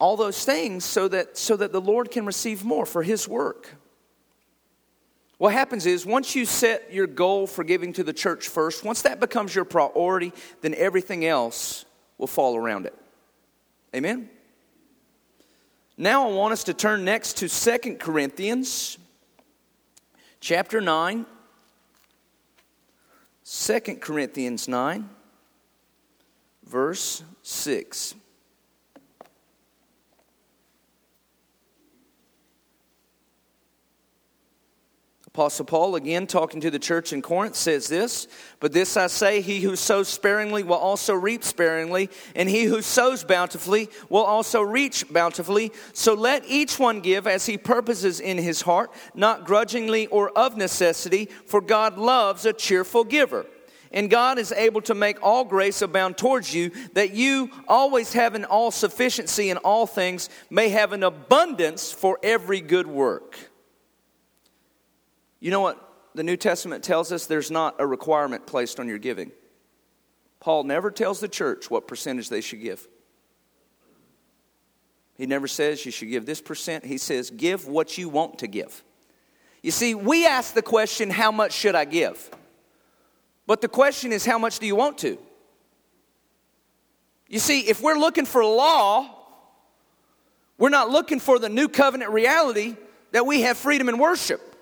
all 0.00 0.16
those 0.16 0.44
things 0.44 0.84
so 0.84 1.06
that, 1.06 1.38
so 1.38 1.56
that 1.56 1.70
the 1.70 1.80
Lord 1.80 2.10
can 2.10 2.26
receive 2.26 2.64
more 2.64 2.84
for 2.84 3.04
His 3.04 3.28
work. 3.28 3.76
What 5.38 5.52
happens 5.52 5.84
is 5.86 6.06
once 6.06 6.34
you 6.34 6.46
set 6.46 6.92
your 6.92 7.06
goal 7.06 7.46
for 7.46 7.62
giving 7.62 7.92
to 7.94 8.04
the 8.04 8.12
church 8.12 8.48
first, 8.48 8.84
once 8.84 9.02
that 9.02 9.20
becomes 9.20 9.54
your 9.54 9.64
priority, 9.64 10.32
then 10.62 10.74
everything 10.74 11.26
else 11.26 11.84
will 12.16 12.26
fall 12.26 12.56
around 12.56 12.86
it. 12.86 12.94
Amen? 13.94 14.30
Now 15.98 16.28
I 16.28 16.32
want 16.32 16.52
us 16.52 16.64
to 16.64 16.74
turn 16.74 17.04
next 17.04 17.38
to 17.38 17.48
Second 17.48 17.98
Corinthians 17.98 18.98
chapter 20.40 20.80
9. 20.80 21.26
2 23.48 23.80
Corinthians 24.00 24.66
9, 24.66 25.08
verse 26.64 27.22
6. 27.42 28.16
Apostle 35.36 35.66
Paul, 35.66 35.96
again 35.96 36.26
talking 36.26 36.62
to 36.62 36.70
the 36.70 36.78
church 36.78 37.12
in 37.12 37.20
Corinth, 37.20 37.56
says 37.56 37.88
this 37.88 38.26
But 38.58 38.72
this 38.72 38.96
I 38.96 39.06
say, 39.08 39.42
he 39.42 39.60
who 39.60 39.76
sows 39.76 40.08
sparingly 40.08 40.62
will 40.62 40.76
also 40.76 41.12
reap 41.12 41.44
sparingly, 41.44 42.08
and 42.34 42.48
he 42.48 42.64
who 42.64 42.80
sows 42.80 43.22
bountifully 43.22 43.90
will 44.08 44.24
also 44.24 44.62
reach 44.62 45.04
bountifully. 45.12 45.72
So 45.92 46.14
let 46.14 46.46
each 46.48 46.78
one 46.78 47.00
give 47.00 47.26
as 47.26 47.44
he 47.44 47.58
purposes 47.58 48.18
in 48.18 48.38
his 48.38 48.62
heart, 48.62 48.90
not 49.14 49.44
grudgingly 49.44 50.06
or 50.06 50.30
of 50.30 50.56
necessity, 50.56 51.26
for 51.44 51.60
God 51.60 51.98
loves 51.98 52.46
a 52.46 52.54
cheerful 52.54 53.04
giver. 53.04 53.44
And 53.92 54.08
God 54.08 54.38
is 54.38 54.52
able 54.52 54.80
to 54.82 54.94
make 54.94 55.22
all 55.22 55.44
grace 55.44 55.82
abound 55.82 56.16
towards 56.16 56.54
you, 56.54 56.70
that 56.94 57.12
you, 57.12 57.50
always 57.68 58.14
having 58.14 58.46
all 58.46 58.70
sufficiency 58.70 59.50
in 59.50 59.58
all 59.58 59.86
things, 59.86 60.30
may 60.48 60.70
have 60.70 60.94
an 60.94 61.02
abundance 61.02 61.92
for 61.92 62.18
every 62.22 62.62
good 62.62 62.86
work. 62.86 63.36
You 65.40 65.50
know 65.50 65.60
what 65.60 65.82
the 66.14 66.22
New 66.22 66.36
Testament 66.36 66.82
tells 66.82 67.12
us? 67.12 67.26
There's 67.26 67.50
not 67.50 67.76
a 67.78 67.86
requirement 67.86 68.46
placed 68.46 68.80
on 68.80 68.88
your 68.88 68.98
giving. 68.98 69.32
Paul 70.40 70.64
never 70.64 70.90
tells 70.90 71.20
the 71.20 71.28
church 71.28 71.70
what 71.70 71.88
percentage 71.88 72.28
they 72.28 72.40
should 72.40 72.60
give. 72.60 72.86
He 75.16 75.26
never 75.26 75.48
says 75.48 75.84
you 75.84 75.92
should 75.92 76.10
give 76.10 76.26
this 76.26 76.40
percent. 76.40 76.84
He 76.84 76.98
says, 76.98 77.30
give 77.30 77.66
what 77.66 77.96
you 77.96 78.08
want 78.08 78.38
to 78.40 78.46
give. 78.46 78.82
You 79.62 79.70
see, 79.70 79.94
we 79.94 80.26
ask 80.26 80.54
the 80.54 80.62
question, 80.62 81.10
how 81.10 81.32
much 81.32 81.52
should 81.52 81.74
I 81.74 81.86
give? 81.86 82.30
But 83.46 83.60
the 83.60 83.68
question 83.68 84.12
is, 84.12 84.26
how 84.26 84.38
much 84.38 84.58
do 84.58 84.66
you 84.66 84.76
want 84.76 84.98
to? 84.98 85.18
You 87.28 87.38
see, 87.38 87.60
if 87.60 87.80
we're 87.80 87.98
looking 87.98 88.26
for 88.26 88.44
law, 88.44 89.10
we're 90.58 90.68
not 90.68 90.90
looking 90.90 91.18
for 91.18 91.38
the 91.38 91.48
new 91.48 91.68
covenant 91.68 92.10
reality 92.10 92.76
that 93.12 93.26
we 93.26 93.42
have 93.42 93.56
freedom 93.56 93.88
in 93.88 93.98
worship. 93.98 94.55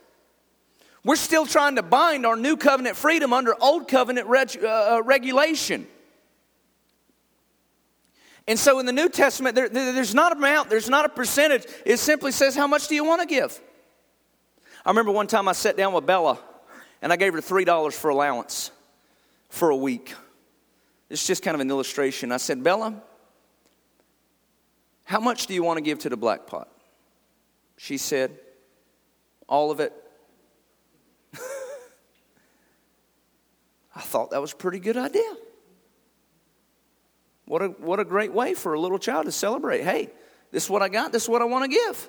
We're 1.05 1.17
still 1.17 1.45
trying 1.45 1.77
to 1.77 1.83
bind 1.83 2.25
our 2.25 2.37
new 2.37 2.57
covenant 2.57 2.97
freedom 2.97 3.35
under 3.35 3.55
old 3.63 3.89
covenant 3.89 4.27
reg, 4.27 4.59
uh, 4.63 4.97
uh, 4.97 5.03
regulation. 5.03 5.87
And 8.49 8.59
so 8.59 8.79
in 8.79 8.87
the 8.87 8.93
New 8.93 9.11
Testament, 9.11 9.55
there, 9.55 9.69
there's 9.69 10.15
not 10.15 10.33
an 10.33 10.39
amount, 10.39 10.71
there's 10.71 10.89
not 10.89 11.05
a 11.05 11.09
percentage. 11.11 11.67
It 11.85 11.99
simply 11.99 12.33
says, 12.33 12.57
How 12.57 12.67
much 12.67 12.89
do 12.89 12.95
you 12.95 13.05
want 13.05 13.21
to 13.21 13.27
give? 13.27 13.61
I 14.85 14.91
remember 14.91 15.13
one 15.13 15.27
time 15.27 15.47
I 15.47 15.53
sat 15.53 15.77
down 15.77 15.93
with 15.93 16.07
Bella 16.07 16.39
and 17.01 17.13
I 17.13 17.17
gave 17.17 17.33
her 17.35 17.41
$3 17.41 17.93
for 17.93 18.11
allowance 18.11 18.71
for 19.49 19.71
a 19.71 19.77
week. 19.77 20.15
It's 21.11 21.27
just 21.27 21.43
kind 21.43 21.55
of 21.55 21.61
an 21.61 21.71
illustration. 21.71 22.33
I 22.33 22.39
said, 22.39 22.63
Bella, 22.63 22.95
how 25.05 25.21
much 25.21 25.47
do 25.47 25.55
you 25.55 25.63
want 25.63 25.77
to 25.77 25.83
give 25.83 26.01
to 26.01 26.09
the 26.09 26.17
black 26.17 26.47
pot? 26.47 26.69
She 27.77 27.99
said, 27.99 28.39
All 29.49 29.71
of 29.71 29.81
it. 29.81 29.93
Thought 34.15 34.31
that 34.31 34.41
was 34.41 34.53
a 34.53 34.57
pretty 34.57 34.79
good 34.79 34.97
idea. 34.97 35.35
What 37.47 37.63
a, 37.63 37.67
what 37.67 37.99
a 37.99 38.05
great 38.05 38.33
way 38.33 38.55
for 38.55 38.75
a 38.75 38.79
little 38.79 39.01
child 39.01 39.27
to 39.27 39.33
celebrate. 39.33 39.83
Hey, 39.83 40.09
this 40.53 40.63
is 40.63 40.71
what 40.71 40.83
I 40.83 40.89
got, 40.89 41.11
this 41.11 41.25
is 41.25 41.29
what 41.29 41.43
I 41.43 41.47
want 41.47 41.65
to 41.65 41.77
give. 41.77 42.09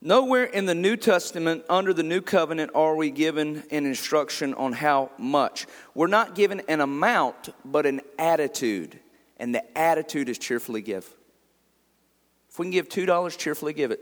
Nowhere 0.00 0.44
in 0.44 0.64
the 0.64 0.74
New 0.74 0.96
Testament, 0.96 1.64
under 1.68 1.92
the 1.92 2.02
New 2.02 2.22
Covenant, 2.22 2.70
are 2.74 2.96
we 2.96 3.10
given 3.10 3.62
an 3.70 3.84
instruction 3.84 4.54
on 4.54 4.72
how 4.72 5.10
much. 5.18 5.66
We're 5.94 6.06
not 6.06 6.34
given 6.34 6.62
an 6.66 6.80
amount, 6.80 7.50
but 7.62 7.84
an 7.84 8.00
attitude. 8.18 8.98
And 9.36 9.54
the 9.54 9.78
attitude 9.78 10.30
is 10.30 10.38
cheerfully 10.38 10.80
give. 10.80 11.04
If 12.48 12.58
we 12.58 12.64
can 12.64 12.70
give 12.70 12.88
$2, 12.88 13.36
cheerfully 13.36 13.74
give 13.74 13.90
it. 13.90 14.00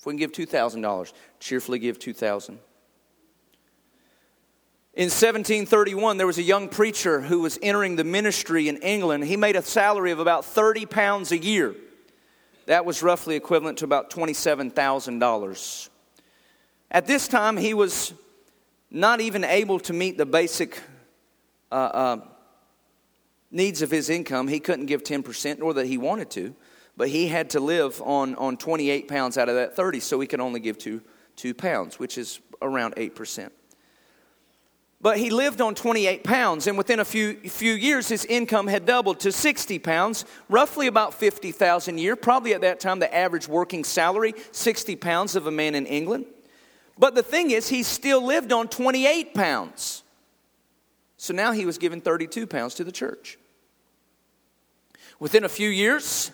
If 0.00 0.04
we 0.04 0.14
can 0.14 0.18
give 0.18 0.32
$2,000, 0.32 1.12
cheerfully 1.38 1.78
give 1.78 2.00
2000 2.00 2.58
in 4.96 5.10
1731, 5.10 6.16
there 6.16 6.26
was 6.26 6.38
a 6.38 6.42
young 6.42 6.70
preacher 6.70 7.20
who 7.20 7.40
was 7.40 7.58
entering 7.60 7.96
the 7.96 8.04
ministry 8.04 8.66
in 8.66 8.78
England. 8.78 9.24
He 9.24 9.36
made 9.36 9.54
a 9.54 9.60
salary 9.60 10.10
of 10.10 10.20
about 10.20 10.46
30 10.46 10.86
pounds 10.86 11.32
a 11.32 11.38
year. 11.38 11.74
That 12.64 12.86
was 12.86 13.02
roughly 13.02 13.36
equivalent 13.36 13.76
to 13.78 13.84
about 13.84 14.08
$27,000. 14.08 15.88
At 16.90 17.06
this 17.06 17.28
time, 17.28 17.58
he 17.58 17.74
was 17.74 18.14
not 18.90 19.20
even 19.20 19.44
able 19.44 19.78
to 19.80 19.92
meet 19.92 20.16
the 20.16 20.24
basic 20.24 20.80
uh, 21.70 21.74
uh, 21.74 22.20
needs 23.50 23.82
of 23.82 23.90
his 23.90 24.08
income. 24.08 24.48
He 24.48 24.60
couldn't 24.60 24.86
give 24.86 25.02
10%, 25.02 25.58
nor 25.58 25.74
that 25.74 25.84
he 25.84 25.98
wanted 25.98 26.30
to, 26.30 26.54
but 26.96 27.10
he 27.10 27.28
had 27.28 27.50
to 27.50 27.60
live 27.60 28.00
on, 28.00 28.34
on 28.36 28.56
28 28.56 29.08
pounds 29.08 29.36
out 29.36 29.50
of 29.50 29.56
that 29.56 29.76
30, 29.76 30.00
so 30.00 30.18
he 30.20 30.26
could 30.26 30.40
only 30.40 30.58
give 30.58 30.78
two, 30.78 31.02
two 31.36 31.52
pounds, 31.52 31.98
which 31.98 32.16
is 32.16 32.40
around 32.62 32.96
8%. 32.96 33.50
But 35.00 35.18
he 35.18 35.30
lived 35.30 35.60
on 35.60 35.74
28 35.74 36.24
pounds, 36.24 36.66
and 36.66 36.78
within 36.78 37.00
a 37.00 37.04
few, 37.04 37.34
few 37.34 37.74
years, 37.74 38.08
his 38.08 38.24
income 38.24 38.66
had 38.66 38.86
doubled 38.86 39.20
to 39.20 39.30
60 39.30 39.78
pounds, 39.78 40.24
roughly 40.48 40.86
about 40.86 41.12
50,000 41.14 41.98
a 41.98 42.00
year. 42.00 42.16
Probably 42.16 42.54
at 42.54 42.62
that 42.62 42.80
time, 42.80 42.98
the 42.98 43.14
average 43.14 43.46
working 43.46 43.84
salary, 43.84 44.34
60 44.52 44.96
pounds 44.96 45.36
of 45.36 45.46
a 45.46 45.50
man 45.50 45.74
in 45.74 45.86
England. 45.86 46.24
But 46.98 47.14
the 47.14 47.22
thing 47.22 47.50
is, 47.50 47.68
he 47.68 47.82
still 47.82 48.24
lived 48.24 48.52
on 48.52 48.68
28 48.68 49.34
pounds. 49.34 50.02
So 51.18 51.34
now 51.34 51.52
he 51.52 51.66
was 51.66 51.76
giving 51.76 52.00
32 52.00 52.46
pounds 52.46 52.74
to 52.76 52.84
the 52.84 52.92
church. 52.92 53.38
Within 55.18 55.44
a 55.44 55.48
few 55.48 55.68
years, 55.68 56.30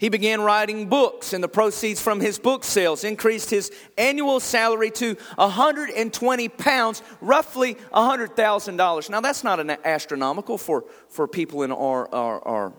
he 0.00 0.08
began 0.08 0.40
writing 0.40 0.88
books, 0.88 1.34
and 1.34 1.44
the 1.44 1.48
proceeds 1.48 2.00
from 2.00 2.20
his 2.20 2.38
book 2.38 2.64
sales 2.64 3.04
increased 3.04 3.50
his 3.50 3.70
annual 3.98 4.40
salary 4.40 4.90
to 4.92 5.14
120 5.34 6.48
pounds, 6.48 7.02
roughly 7.20 7.74
$100,000. 7.92 9.10
Now, 9.10 9.20
that's 9.20 9.44
not 9.44 9.60
an 9.60 9.76
astronomical 9.84 10.56
for, 10.56 10.86
for 11.10 11.28
people 11.28 11.64
in 11.64 11.70
our, 11.70 12.08
our, 12.14 12.40
our 12.48 12.72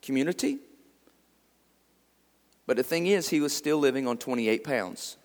community. 0.00 0.56
But 2.66 2.78
the 2.78 2.82
thing 2.82 3.06
is, 3.06 3.28
he 3.28 3.40
was 3.40 3.54
still 3.54 3.76
living 3.76 4.08
on 4.08 4.16
28 4.16 4.64
pounds 4.64 5.18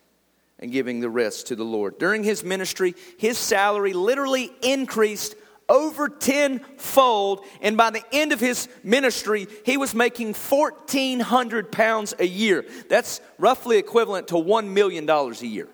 and 0.59 0.69
giving 0.69 0.99
the 0.99 1.09
rest 1.09 1.47
to 1.47 1.55
the 1.55 1.63
Lord. 1.63 1.97
During 1.97 2.25
his 2.25 2.43
ministry, 2.43 2.93
his 3.17 3.37
salary 3.37 3.93
literally 3.93 4.51
increased 4.61 5.35
over 5.71 6.09
tenfold. 6.09 7.45
And 7.61 7.77
by 7.77 7.89
the 7.89 8.03
end 8.11 8.33
of 8.33 8.39
his 8.39 8.67
ministry, 8.83 9.47
he 9.65 9.77
was 9.77 9.95
making 9.95 10.33
1,400 10.33 11.71
pounds 11.71 12.13
a 12.19 12.27
year. 12.27 12.65
That's 12.89 13.21
roughly 13.39 13.77
equivalent 13.77 14.27
to 14.27 14.35
$1 14.35 14.67
million 14.67 15.09
a 15.09 15.31
year. 15.45 15.69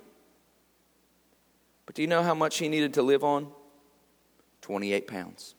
But 1.87 1.95
do 1.95 2.03
you 2.03 2.07
know 2.07 2.21
how 2.21 2.35
much 2.35 2.59
he 2.59 2.69
needed 2.69 2.93
to 2.93 3.01
live 3.01 3.23
on? 3.23 3.47
28 4.61 5.07
pounds. 5.07 5.55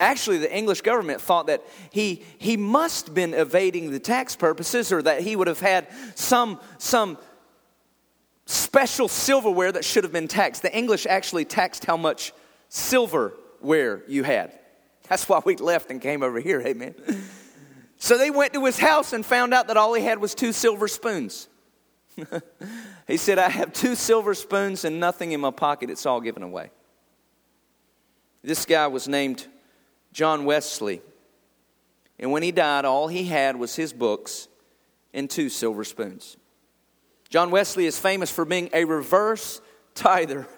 Actually, 0.00 0.38
the 0.38 0.54
English 0.54 0.82
government 0.82 1.20
thought 1.20 1.46
that 1.46 1.62
he, 1.90 2.22
he 2.38 2.56
must 2.56 3.06
have 3.06 3.14
been 3.14 3.32
evading 3.32 3.90
the 3.90 4.00
tax 4.00 4.34
purposes 4.36 4.92
or 4.92 5.00
that 5.02 5.22
he 5.22 5.36
would 5.36 5.46
have 5.46 5.60
had 5.60 5.86
some, 6.16 6.60
some 6.78 7.16
special 8.44 9.08
silverware 9.08 9.72
that 9.72 9.84
should 9.84 10.04
have 10.04 10.12
been 10.12 10.28
taxed. 10.28 10.62
The 10.62 10.76
English 10.76 11.06
actually 11.06 11.44
taxed 11.44 11.84
how 11.84 11.96
much 11.96 12.32
silverware 12.68 14.02
you 14.06 14.22
had. 14.22 14.58
That's 15.08 15.28
why 15.28 15.40
we 15.44 15.56
left 15.56 15.90
and 15.90 16.00
came 16.00 16.22
over 16.22 16.40
here, 16.40 16.60
amen. 16.60 16.94
So 17.98 18.18
they 18.18 18.30
went 18.30 18.52
to 18.54 18.64
his 18.64 18.78
house 18.78 19.12
and 19.12 19.24
found 19.24 19.54
out 19.54 19.68
that 19.68 19.76
all 19.76 19.94
he 19.94 20.02
had 20.02 20.18
was 20.18 20.34
two 20.34 20.52
silver 20.52 20.88
spoons. 20.88 21.48
he 23.06 23.16
said, 23.16 23.38
I 23.38 23.48
have 23.48 23.72
two 23.72 23.94
silver 23.94 24.34
spoons 24.34 24.84
and 24.84 25.00
nothing 25.00 25.32
in 25.32 25.40
my 25.40 25.50
pocket. 25.50 25.90
It's 25.90 26.06
all 26.06 26.20
given 26.20 26.42
away. 26.42 26.70
This 28.42 28.64
guy 28.64 28.86
was 28.86 29.08
named 29.08 29.46
John 30.12 30.44
Wesley. 30.44 31.02
And 32.18 32.32
when 32.32 32.42
he 32.42 32.52
died, 32.52 32.84
all 32.84 33.08
he 33.08 33.24
had 33.24 33.56
was 33.56 33.76
his 33.76 33.92
books 33.92 34.48
and 35.12 35.28
two 35.28 35.48
silver 35.48 35.84
spoons. 35.84 36.36
John 37.28 37.50
Wesley 37.50 37.86
is 37.86 37.98
famous 37.98 38.30
for 38.30 38.44
being 38.44 38.70
a 38.72 38.84
reverse 38.84 39.60
tither. 39.94 40.46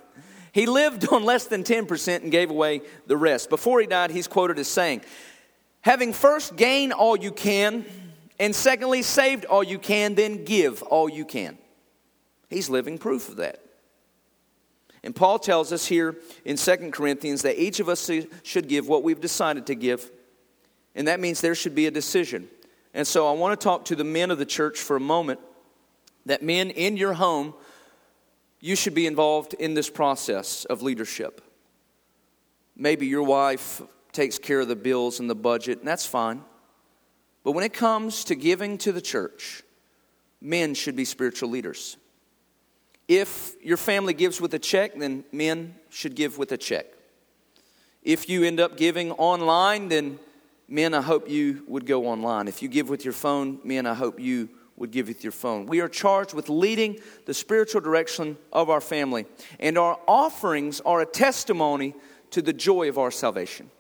He 0.53 0.67
lived 0.67 1.09
on 1.13 1.25
less 1.25 1.47
than 1.47 1.65
10% 1.65 2.23
and 2.23 2.31
gave 2.31 2.51
away 2.51 2.83
the 3.07 3.17
rest. 3.17 3.51
Before 3.51 3.81
he 3.81 3.87
died, 3.87 4.11
he's 4.11 4.29
quoted 4.29 4.59
as 4.59 4.69
saying, 4.69 5.03
Having 5.83 6.13
first 6.13 6.57
gained 6.57 6.93
all 6.93 7.17
you 7.17 7.31
can, 7.31 7.85
and 8.39 8.55
secondly, 8.55 9.03
saved 9.03 9.45
all 9.45 9.63
you 9.63 9.79
can, 9.79 10.15
then 10.15 10.45
give 10.45 10.83
all 10.83 11.09
you 11.09 11.25
can. 11.25 11.59
He's 12.49 12.69
living 12.69 12.99
proof 12.99 13.29
of 13.29 13.37
that. 13.37 13.61
And 15.03 15.15
Paul 15.15 15.39
tells 15.39 15.73
us 15.73 15.87
here 15.87 16.17
in 16.45 16.57
2 16.57 16.91
Corinthians 16.91 17.43
that 17.43 17.61
each 17.61 17.81
of 17.81 17.89
us 17.89 18.11
should 18.43 18.69
give 18.69 18.89
what 18.89 19.03
we've 19.03 19.21
decided 19.21 19.67
to 19.67 19.75
give. 19.75 20.11
And 20.95 21.07
that 21.09 21.21
means 21.21 21.41
there 21.41 21.55
should 21.55 21.75
be 21.75 21.87
a 21.87 21.91
decision. 21.91 22.49
And 22.95 23.07
so 23.07 23.29
I 23.29 23.33
want 23.33 23.59
to 23.59 23.65
talk 23.65 23.85
to 23.87 23.97
the 23.97 24.05
men 24.05 24.31
of 24.31 24.39
the 24.39 24.47
church 24.47 24.79
for 24.79 24.97
a 24.97 25.01
moment. 25.01 25.41
That 26.27 26.43
men 26.43 26.71
in 26.71 26.97
your 26.97 27.15
home 27.15 27.55
you 28.61 28.77
should 28.77 28.95
be 28.95 29.07
involved 29.07 29.55
in 29.55 29.75
this 29.75 29.89
process 29.91 30.65
of 30.65 30.83
leadership. 30.83 31.41
Maybe 32.77 33.07
your 33.07 33.23
wife 33.23 33.83
takes 34.13 34.39
care 34.39 34.61
of 34.61 34.69
the 34.69 34.77
bills 34.77 35.21
and 35.21 35.29
the 35.29 35.35
budget, 35.35 35.79
and 35.79 35.89
that's 35.89 36.07
fine. 36.07 36.43
But 37.45 37.53
when 37.53 37.65
it 37.65 37.73
comes 37.73 38.25
to 38.25 38.35
giving 38.35 38.79
to 38.79 38.93
the 38.93 39.01
church, 39.01 39.63
men 40.41 40.75
should 40.75 40.97
be 40.97 41.05
spiritual 41.05 41.51
leaders. 41.51 41.97
If 43.07 43.55
your 43.63 43.77
family 43.77 44.13
gives 44.13 44.41
with 44.41 44.53
a 44.55 44.59
check, 44.59 44.95
then 44.97 45.25
men 45.33 45.75
should 45.89 46.15
give 46.15 46.37
with 46.37 46.53
a 46.53 46.59
check. 46.59 46.87
If 48.03 48.29
you 48.29 48.45
end 48.45 48.61
up 48.61 48.77
giving 48.77 49.13
online, 49.13 49.89
then 49.89 50.19
men, 50.69 50.95
I 50.95 51.01
hope 51.01 51.29
you 51.29 51.65
would 51.67 51.87
go 51.87 52.07
online. 52.07 52.49
If 52.49 52.63
you 52.63 52.69
give 52.69 52.89
with 52.89 53.05
your 53.05 53.15
phone, 53.15 53.61
men, 53.65 53.87
I 53.87 53.95
hope 53.95 54.21
you 54.21 54.51
would 54.79 54.91
give 54.91 55.09
with 55.09 55.25
your 55.25 55.33
phone. 55.33 55.67
We 55.67 55.81
are 55.81 55.89
charged 55.89 56.35
with 56.35 56.49
leading 56.49 57.01
the 57.27 57.35
spiritual 57.35 57.81
direction 57.81 58.39
of 58.53 58.71
our 58.71 58.81
family, 58.81 59.27
and 59.59 59.77
our 59.77 59.99
offerings 60.07 60.81
are 60.81 61.01
a 61.01 61.07
testimony 61.07 61.95
to 62.31 62.43
the 62.43 62.53
joy 62.53 62.89
of 62.89 62.99
our 62.99 63.11
salvation. 63.11 63.71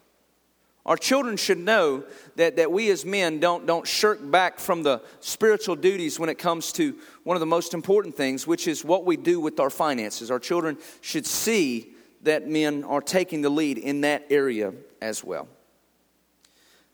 Our 0.87 0.97
children 0.97 1.37
should 1.37 1.59
know 1.59 2.05
that, 2.37 2.57
that 2.57 2.73
we 2.73 2.91
as 2.91 3.05
men 3.05 3.41
don't, 3.41 3.67
don't 3.67 3.87
shirk 3.87 4.19
back 4.31 4.59
from 4.59 4.83
the 4.83 5.03
spiritual 5.21 5.77
duties 5.77 6.19
when 6.19 6.31
it 6.31 6.39
comes 6.39 6.73
to 6.73 6.97
one 7.25 7.37
of 7.37 7.41
the 7.41 7.47
most 7.47 7.75
important 7.75 8.17
things, 8.17 8.47
which 8.47 8.67
is 8.67 8.87
what 8.87 9.05
we 9.05 9.19
do 9.19 9.39
with 9.39 9.61
our 9.61 9.69
finances. 9.69 10.31
Our 10.31 10.39
children 10.39 10.79
should 11.03 11.27
see 11.27 11.93
that 12.23 12.49
men 12.49 12.85
are 12.85 13.03
taking 13.03 13.43
the 13.43 13.51
lead 13.51 13.77
in 13.77 14.01
that 14.01 14.25
area 14.31 14.73
as 15.03 15.23
well. 15.23 15.47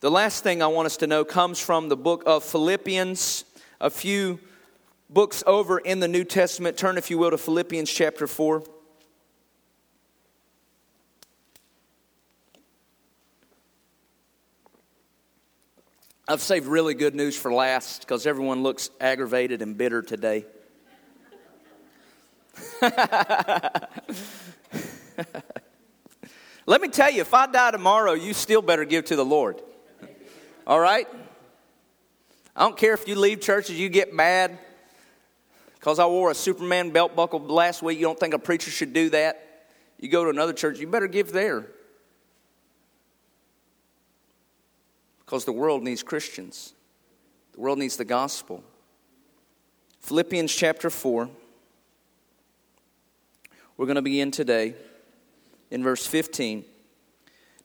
The 0.01 0.11
last 0.11 0.43
thing 0.43 0.61
I 0.61 0.67
want 0.67 0.87
us 0.87 0.97
to 0.99 1.07
know 1.07 1.25
comes 1.25 1.61
from 1.61 1.89
the 1.89 1.97
book 1.97 2.25
of 2.27 2.43
Philippians 2.43 3.45
a 3.81 3.91
few 3.91 4.41
books 5.11 5.45
over 5.47 5.79
in 5.79 6.01
the 6.01 6.09
New 6.09 6.25
Testament. 6.25 6.77
Turn, 6.77 6.99
if 6.99 7.11
you 7.11 7.19
will, 7.19 7.31
to 7.31 7.39
Philippians 7.39 7.91
chapter 7.91 8.27
4. 8.27 8.65
I've 16.27 16.41
saved 16.41 16.67
really 16.67 16.95
good 16.95 17.15
news 17.15 17.37
for 17.37 17.53
last 17.53 18.01
because 18.01 18.27
everyone 18.27 18.63
looks 18.63 18.89
aggravated 18.99 19.61
and 19.61 19.77
bitter 19.77 20.01
today. 20.01 20.47
Let 26.67 26.81
me 26.81 26.89
tell 26.89 27.11
you, 27.11 27.21
if 27.21 27.35
I 27.35 27.47
die 27.47 27.73
tomorrow, 27.73 28.15
you 28.15 28.33
still 28.33 28.63
better 28.63 28.87
give 28.87 29.05
to 29.07 29.17
the 29.17 29.25
Lord. 29.25 29.61
All 30.67 30.81
right? 30.81 31.07
I 32.57 32.63
don't 32.63 32.77
care 32.77 32.95
if 32.95 33.09
you 33.09 33.17
leave 33.17 33.41
churches, 33.41 33.79
you 33.79 33.89
get 33.89 34.15
mad 34.15 34.59
because 35.75 35.99
I 35.99 36.07
wore 36.07 36.31
a 36.31 36.35
Superman 36.35 36.91
belt 36.91 37.15
buckle 37.17 37.41
last 37.41 37.83
week. 37.83 37.99
You 37.99 38.05
don't 38.05 38.19
think 38.19 38.33
a 38.33 38.39
preacher 38.39 38.71
should 38.71 38.93
do 38.93 39.11
that? 39.11 39.69
You 39.99 40.09
go 40.09 40.25
to 40.25 40.31
another 40.31 40.53
church, 40.53 40.79
you 40.79 40.87
better 40.87 41.09
give 41.09 41.33
there. 41.33 41.67
Because 45.25 45.45
the 45.45 45.53
world 45.53 45.83
needs 45.83 46.03
Christians, 46.03 46.75
the 47.53 47.61
world 47.61 47.79
needs 47.79 47.97
the 47.97 48.05
gospel. 48.05 48.63
Philippians 50.01 50.55
chapter 50.55 50.91
4. 50.91 51.29
We're 53.77 53.87
going 53.87 53.97
to 53.97 54.03
begin 54.03 54.31
today 54.31 54.75
in 55.71 55.83
verse 55.83 56.07
15. 56.07 56.65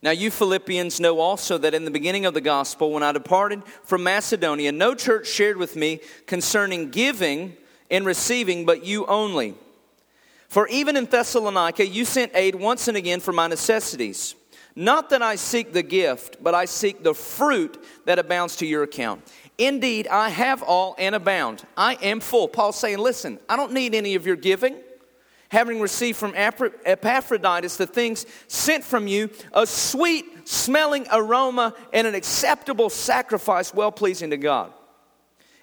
Now, 0.02 0.12
you 0.12 0.30
Philippians 0.30 0.98
know 0.98 1.20
also 1.20 1.58
that 1.58 1.74
in 1.74 1.84
the 1.84 1.90
beginning 1.90 2.24
of 2.24 2.32
the 2.32 2.40
gospel, 2.40 2.92
when 2.92 3.02
I 3.02 3.12
departed 3.12 3.62
from 3.84 4.02
Macedonia, 4.02 4.72
no 4.72 4.94
church 4.94 5.28
shared 5.28 5.58
with 5.58 5.76
me 5.76 6.00
concerning 6.26 6.90
giving 6.90 7.54
and 7.90 8.06
receiving, 8.06 8.64
but 8.64 8.84
you 8.84 9.04
only. 9.06 9.54
For 10.48 10.66
even 10.68 10.96
in 10.96 11.04
Thessalonica, 11.04 11.86
you 11.86 12.06
sent 12.06 12.32
aid 12.34 12.54
once 12.54 12.88
and 12.88 12.96
again 12.96 13.20
for 13.20 13.32
my 13.32 13.46
necessities. 13.46 14.34
Not 14.74 15.10
that 15.10 15.20
I 15.20 15.36
seek 15.36 15.72
the 15.72 15.82
gift, 15.82 16.38
but 16.42 16.54
I 16.54 16.64
seek 16.64 17.02
the 17.02 17.14
fruit 17.14 17.82
that 18.06 18.18
abounds 18.18 18.56
to 18.56 18.66
your 18.66 18.84
account. 18.84 19.22
Indeed, 19.58 20.08
I 20.08 20.30
have 20.30 20.62
all 20.62 20.94
and 20.98 21.14
abound. 21.14 21.64
I 21.76 21.94
am 22.00 22.20
full. 22.20 22.48
Paul's 22.48 22.78
saying, 22.78 22.98
Listen, 22.98 23.38
I 23.48 23.56
don't 23.56 23.72
need 23.72 23.94
any 23.94 24.14
of 24.14 24.24
your 24.24 24.36
giving 24.36 24.76
having 25.50 25.80
received 25.80 26.16
from 26.18 26.32
Epaphroditus 26.34 27.76
the 27.76 27.86
things 27.86 28.24
sent 28.48 28.84
from 28.84 29.06
you, 29.06 29.28
a 29.52 29.66
sweet 29.66 30.48
smelling 30.48 31.06
aroma 31.12 31.74
and 31.92 32.06
an 32.06 32.14
acceptable 32.14 32.88
sacrifice, 32.88 33.74
well 33.74 33.92
pleasing 33.92 34.30
to 34.30 34.36
God. 34.36 34.72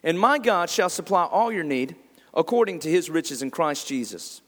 And 0.04 0.20
my 0.20 0.38
God 0.38 0.70
shall 0.70 0.90
supply 0.90 1.24
all 1.24 1.52
your 1.52 1.64
need 1.64 1.96
according 2.34 2.80
to 2.80 2.90
his 2.90 3.10
riches 3.10 3.42
in 3.42 3.50
Christ 3.50 3.88
Jesus 3.88 4.42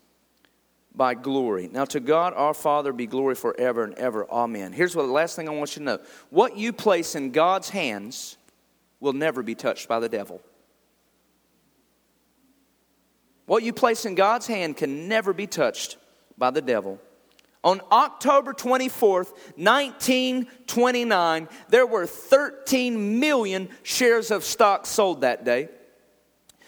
by 0.93 1.13
glory. 1.13 1.69
Now, 1.71 1.85
to 1.85 1.99
God 1.99 2.33
our 2.35 2.53
Father 2.53 2.91
be 2.91 3.07
glory 3.07 3.35
forever 3.35 3.83
and 3.83 3.93
ever. 3.95 4.29
Amen. 4.29 4.73
Here's 4.73 4.95
what 4.95 5.05
the 5.05 5.11
last 5.11 5.35
thing 5.35 5.47
I 5.47 5.53
want 5.53 5.75
you 5.75 5.79
to 5.79 5.85
know 5.85 5.99
what 6.29 6.57
you 6.57 6.73
place 6.73 7.15
in 7.15 7.31
God's 7.31 7.69
hands 7.69 8.37
will 8.99 9.13
never 9.13 9.41
be 9.41 9.55
touched 9.55 9.87
by 9.87 9.99
the 9.99 10.09
devil. 10.09 10.41
What 13.49 13.63
you 13.63 13.73
place 13.73 14.05
in 14.05 14.13
God's 14.13 14.45
hand 14.45 14.77
can 14.77 15.07
never 15.07 15.33
be 15.33 15.47
touched 15.47 15.97
by 16.37 16.51
the 16.51 16.61
devil. 16.61 16.99
On 17.63 17.81
October 17.91 18.53
24th, 18.53 19.31
1929, 19.55 21.49
there 21.67 21.87
were 21.87 22.05
13 22.05 23.19
million 23.19 23.69
shares 23.81 24.29
of 24.29 24.43
stock 24.43 24.85
sold 24.85 25.21
that 25.21 25.45
day. 25.45 25.69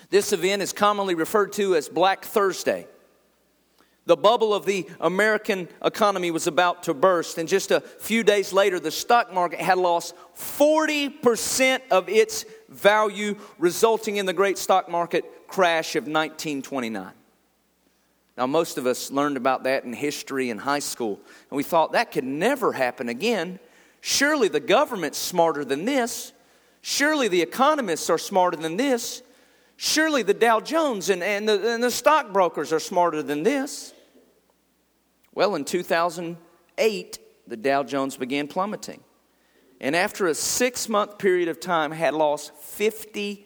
This 0.09 0.33
event 0.33 0.63
is 0.63 0.73
commonly 0.73 1.13
referred 1.13 1.53
to 1.53 1.75
as 1.75 1.87
Black 1.87 2.25
Thursday. 2.25 2.87
The 4.05 4.17
bubble 4.17 4.51
of 4.51 4.65
the 4.65 4.89
American 4.99 5.67
economy 5.85 6.31
was 6.31 6.47
about 6.47 6.81
to 6.83 6.95
burst, 6.95 7.37
and 7.37 7.47
just 7.47 7.69
a 7.69 7.81
few 7.81 8.23
days 8.23 8.51
later, 8.51 8.79
the 8.79 8.89
stock 8.89 9.31
market 9.31 9.61
had 9.61 9.77
lost 9.77 10.15
40% 10.35 11.81
of 11.91 12.09
its 12.09 12.43
value, 12.71 13.35
resulting 13.59 14.17
in 14.17 14.25
the 14.25 14.33
great 14.33 14.57
stock 14.57 14.89
market 14.89 15.47
crash 15.47 15.95
of 15.95 16.03
1929. 16.03 17.11
Now, 18.37 18.47
most 18.47 18.77
of 18.77 18.87
us 18.87 19.11
learned 19.11 19.37
about 19.37 19.65
that 19.65 19.83
in 19.83 19.93
history 19.93 20.49
in 20.49 20.57
high 20.57 20.79
school, 20.79 21.19
and 21.49 21.57
we 21.57 21.63
thought 21.63 21.91
that 21.91 22.11
could 22.11 22.23
never 22.23 22.71
happen 22.71 23.09
again. 23.09 23.59
Surely 23.99 24.47
the 24.47 24.59
government's 24.59 25.17
smarter 25.17 25.63
than 25.63 25.85
this. 25.85 26.33
Surely 26.81 27.27
the 27.27 27.41
economists 27.41 28.09
are 28.09 28.17
smarter 28.17 28.57
than 28.57 28.77
this. 28.77 29.21
Surely 29.77 30.23
the 30.23 30.33
Dow 30.33 30.59
Jones 30.59 31.09
and, 31.09 31.21
and, 31.21 31.47
the, 31.47 31.73
and 31.73 31.83
the 31.83 31.91
stockbrokers 31.91 32.73
are 32.73 32.79
smarter 32.79 33.21
than 33.21 33.43
this. 33.43 33.93
Well, 35.33 35.55
in 35.55 35.65
2008, 35.65 37.19
the 37.47 37.57
Dow 37.57 37.83
Jones 37.83 38.17
began 38.17 38.47
plummeting. 38.47 39.03
And 39.81 39.95
after 39.95 40.27
a 40.27 40.35
six 40.35 40.87
month 40.87 41.17
period 41.17 41.49
of 41.49 41.59
time, 41.59 41.91
had 41.91 42.13
lost 42.13 42.53
50% 42.55 43.43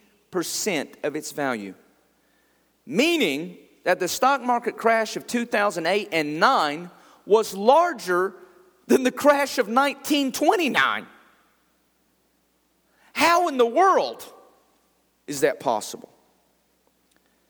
of 1.03 1.15
its 1.15 1.31
value 1.31 1.73
meaning 2.85 3.57
that 3.83 3.99
the 3.99 4.07
stock 4.07 4.41
market 4.41 4.77
crash 4.77 5.15
of 5.15 5.27
2008 5.27 6.09
and 6.11 6.39
9 6.39 6.89
was 7.25 7.55
larger 7.55 8.33
than 8.87 9.03
the 9.03 9.11
crash 9.11 9.57
of 9.57 9.67
1929. 9.67 11.07
How 13.13 13.47
in 13.47 13.57
the 13.57 13.65
world 13.65 14.31
is 15.27 15.41
that 15.41 15.59
possible? 15.59 16.09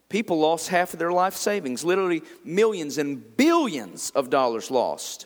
People 0.08 0.38
lost 0.38 0.68
half 0.68 0.92
of 0.92 0.98
their 0.98 1.12
life 1.12 1.34
savings, 1.34 1.84
literally 1.84 2.22
millions 2.44 2.96
and 2.96 3.36
billions 3.36 4.10
of 4.10 4.30
dollars 4.30 4.70
lost. 4.70 5.25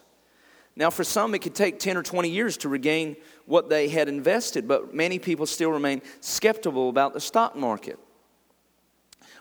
Now, 0.81 0.89
for 0.89 1.05
some, 1.05 1.35
it 1.35 1.41
could 1.41 1.55
take 1.55 1.79
10 1.79 1.99
or 1.99 2.03
20 2.03 2.31
years 2.31 2.57
to 2.57 2.71
regain 2.71 3.17
what 3.45 3.69
they 3.69 3.91
had 3.91 4.09
invested, 4.09 4.67
but 4.67 4.95
many 4.95 5.19
people 5.19 5.45
still 5.45 5.71
remain 5.71 6.01
skeptical 6.21 6.89
about 6.89 7.13
the 7.13 7.21
stock 7.21 7.55
market. 7.55 7.99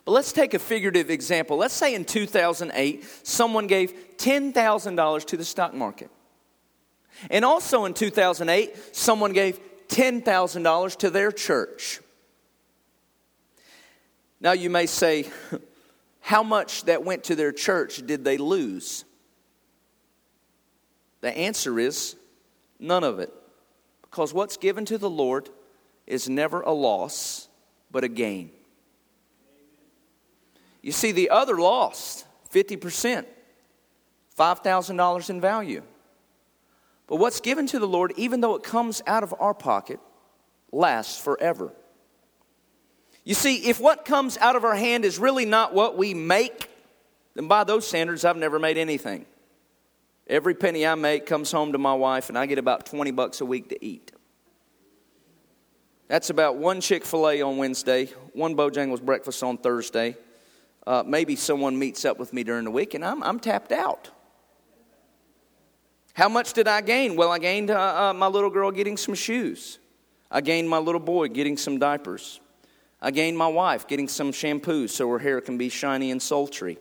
But 0.04 0.12
let's 0.12 0.34
take 0.34 0.54
a 0.54 0.60
figurative 0.60 1.10
example. 1.10 1.56
Let's 1.56 1.74
say 1.74 1.96
in 1.96 2.04
2008, 2.04 3.06
someone 3.24 3.68
gave 3.68 4.18
$10,000 4.18 5.26
to 5.28 5.38
the 5.38 5.46
stock 5.46 5.74
market. 5.74 6.12
And 7.32 7.46
also 7.46 7.86
in 7.86 7.94
2008, 7.94 8.94
someone 8.94 9.32
gave 9.32 9.62
$10,000 9.88 10.96
to 10.98 11.10
their 11.10 11.32
church. 11.32 12.02
Now 14.42 14.52
you 14.52 14.70
may 14.70 14.88
say, 14.88 15.30
how 16.20 16.44
much 16.44 16.84
that 16.84 17.06
went 17.06 17.24
to 17.26 17.36
their 17.36 17.54
church 17.54 18.06
did 18.06 18.26
they 18.26 18.38
lose? 18.38 19.06
The 21.22 21.36
answer 21.38 21.80
is 21.80 22.16
none 22.80 23.04
of 23.04 23.20
it. 23.20 23.34
Because 24.02 24.34
what's 24.34 24.58
given 24.58 24.86
to 24.86 24.98
the 24.98 25.10
Lord 25.10 25.50
is 26.08 26.28
never 26.28 26.62
a 26.62 26.72
loss, 26.72 27.48
but 27.92 28.04
a 28.04 28.08
gain. 28.08 28.52
You 30.82 30.92
see, 30.92 31.12
the 31.12 31.30
other 31.30 31.58
lost 31.58 32.26
50%, 32.54 33.26
$5,000 34.38 35.30
in 35.30 35.42
value. 35.42 35.84
But 37.08 37.18
what's 37.18 37.40
given 37.42 37.68
to 37.68 37.80
the 37.80 37.88
Lord, 37.88 38.14
even 38.18 38.42
though 38.42 38.56
it 38.56 38.64
comes 38.64 39.02
out 39.06 39.24
of 39.24 39.34
our 39.40 39.54
pocket, 39.54 40.00
lasts 40.72 41.20
forever. 41.20 41.74
You 43.24 43.34
see, 43.34 43.68
if 43.68 43.80
what 43.80 44.06
comes 44.06 44.38
out 44.38 44.56
of 44.56 44.64
our 44.64 44.76
hand 44.76 45.06
is 45.06 45.20
really 45.20 45.46
not 45.46 45.74
what 45.74 45.98
we 45.98 46.14
make, 46.14 46.70
then 47.36 47.48
by 47.48 47.64
those 47.64 47.88
standards, 47.88 48.26
I've 48.26 48.38
never 48.38 48.60
made 48.60 48.78
anything. 48.78 49.26
Every 50.30 50.54
penny 50.54 50.86
I 50.86 50.96
make 50.96 51.26
comes 51.26 51.52
home 51.52 51.74
to 51.74 51.78
my 51.78 51.94
wife, 51.94 52.30
and 52.30 52.38
I 52.38 52.46
get 52.46 52.60
about 52.60 52.86
20 52.86 53.12
bucks 53.12 53.42
a 53.42 53.46
week 53.46 53.70
to 53.70 53.84
eat. 53.84 54.12
That's 56.08 56.30
about 56.30 56.56
one 56.56 56.80
Chick 56.82 57.04
fil 57.04 57.28
A 57.28 57.42
on 57.42 57.58
Wednesday, 57.58 58.06
one 58.34 58.56
Bojangles 58.56 59.02
breakfast 59.02 59.44
on 59.44 59.58
Thursday, 59.58 60.16
uh, 60.90 61.04
maybe 61.06 61.36
someone 61.36 61.78
meets 61.78 62.04
up 62.04 62.18
with 62.18 62.34
me 62.34 62.44
during 62.44 62.64
the 62.64 62.72
week 62.72 62.96
and 62.96 63.06
I'm, 63.06 63.22
I'm 63.22 63.40
tapped 63.40 63.72
out. 63.72 64.10
How 66.14 66.28
much 66.28 66.54
did 66.54 66.68
I 66.68 66.82
gain? 66.82 67.16
Well, 67.16 67.32
I 67.32 67.38
gained 67.38 67.70
uh, 67.70 68.10
uh, 68.10 68.14
my 68.14 68.26
little 68.26 68.50
girl 68.50 68.72
getting 68.72 68.98
some 68.98 69.14
shoes. 69.14 69.78
I 70.32 70.42
gained 70.42 70.68
my 70.68 70.80
little 70.80 71.00
boy 71.00 71.28
getting 71.28 71.58
some 71.58 71.78
diapers. 71.78 72.40
I 73.02 73.12
gained 73.12 73.38
my 73.38 73.48
wife 73.48 73.88
getting 73.88 74.08
some 74.08 74.32
shampoo 74.32 74.88
so 74.88 75.08
her 75.10 75.20
hair 75.20 75.42
can 75.42 75.60
be 75.60 75.70
shiny 75.70 76.10
and 76.10 76.20
sultry. 76.20 76.80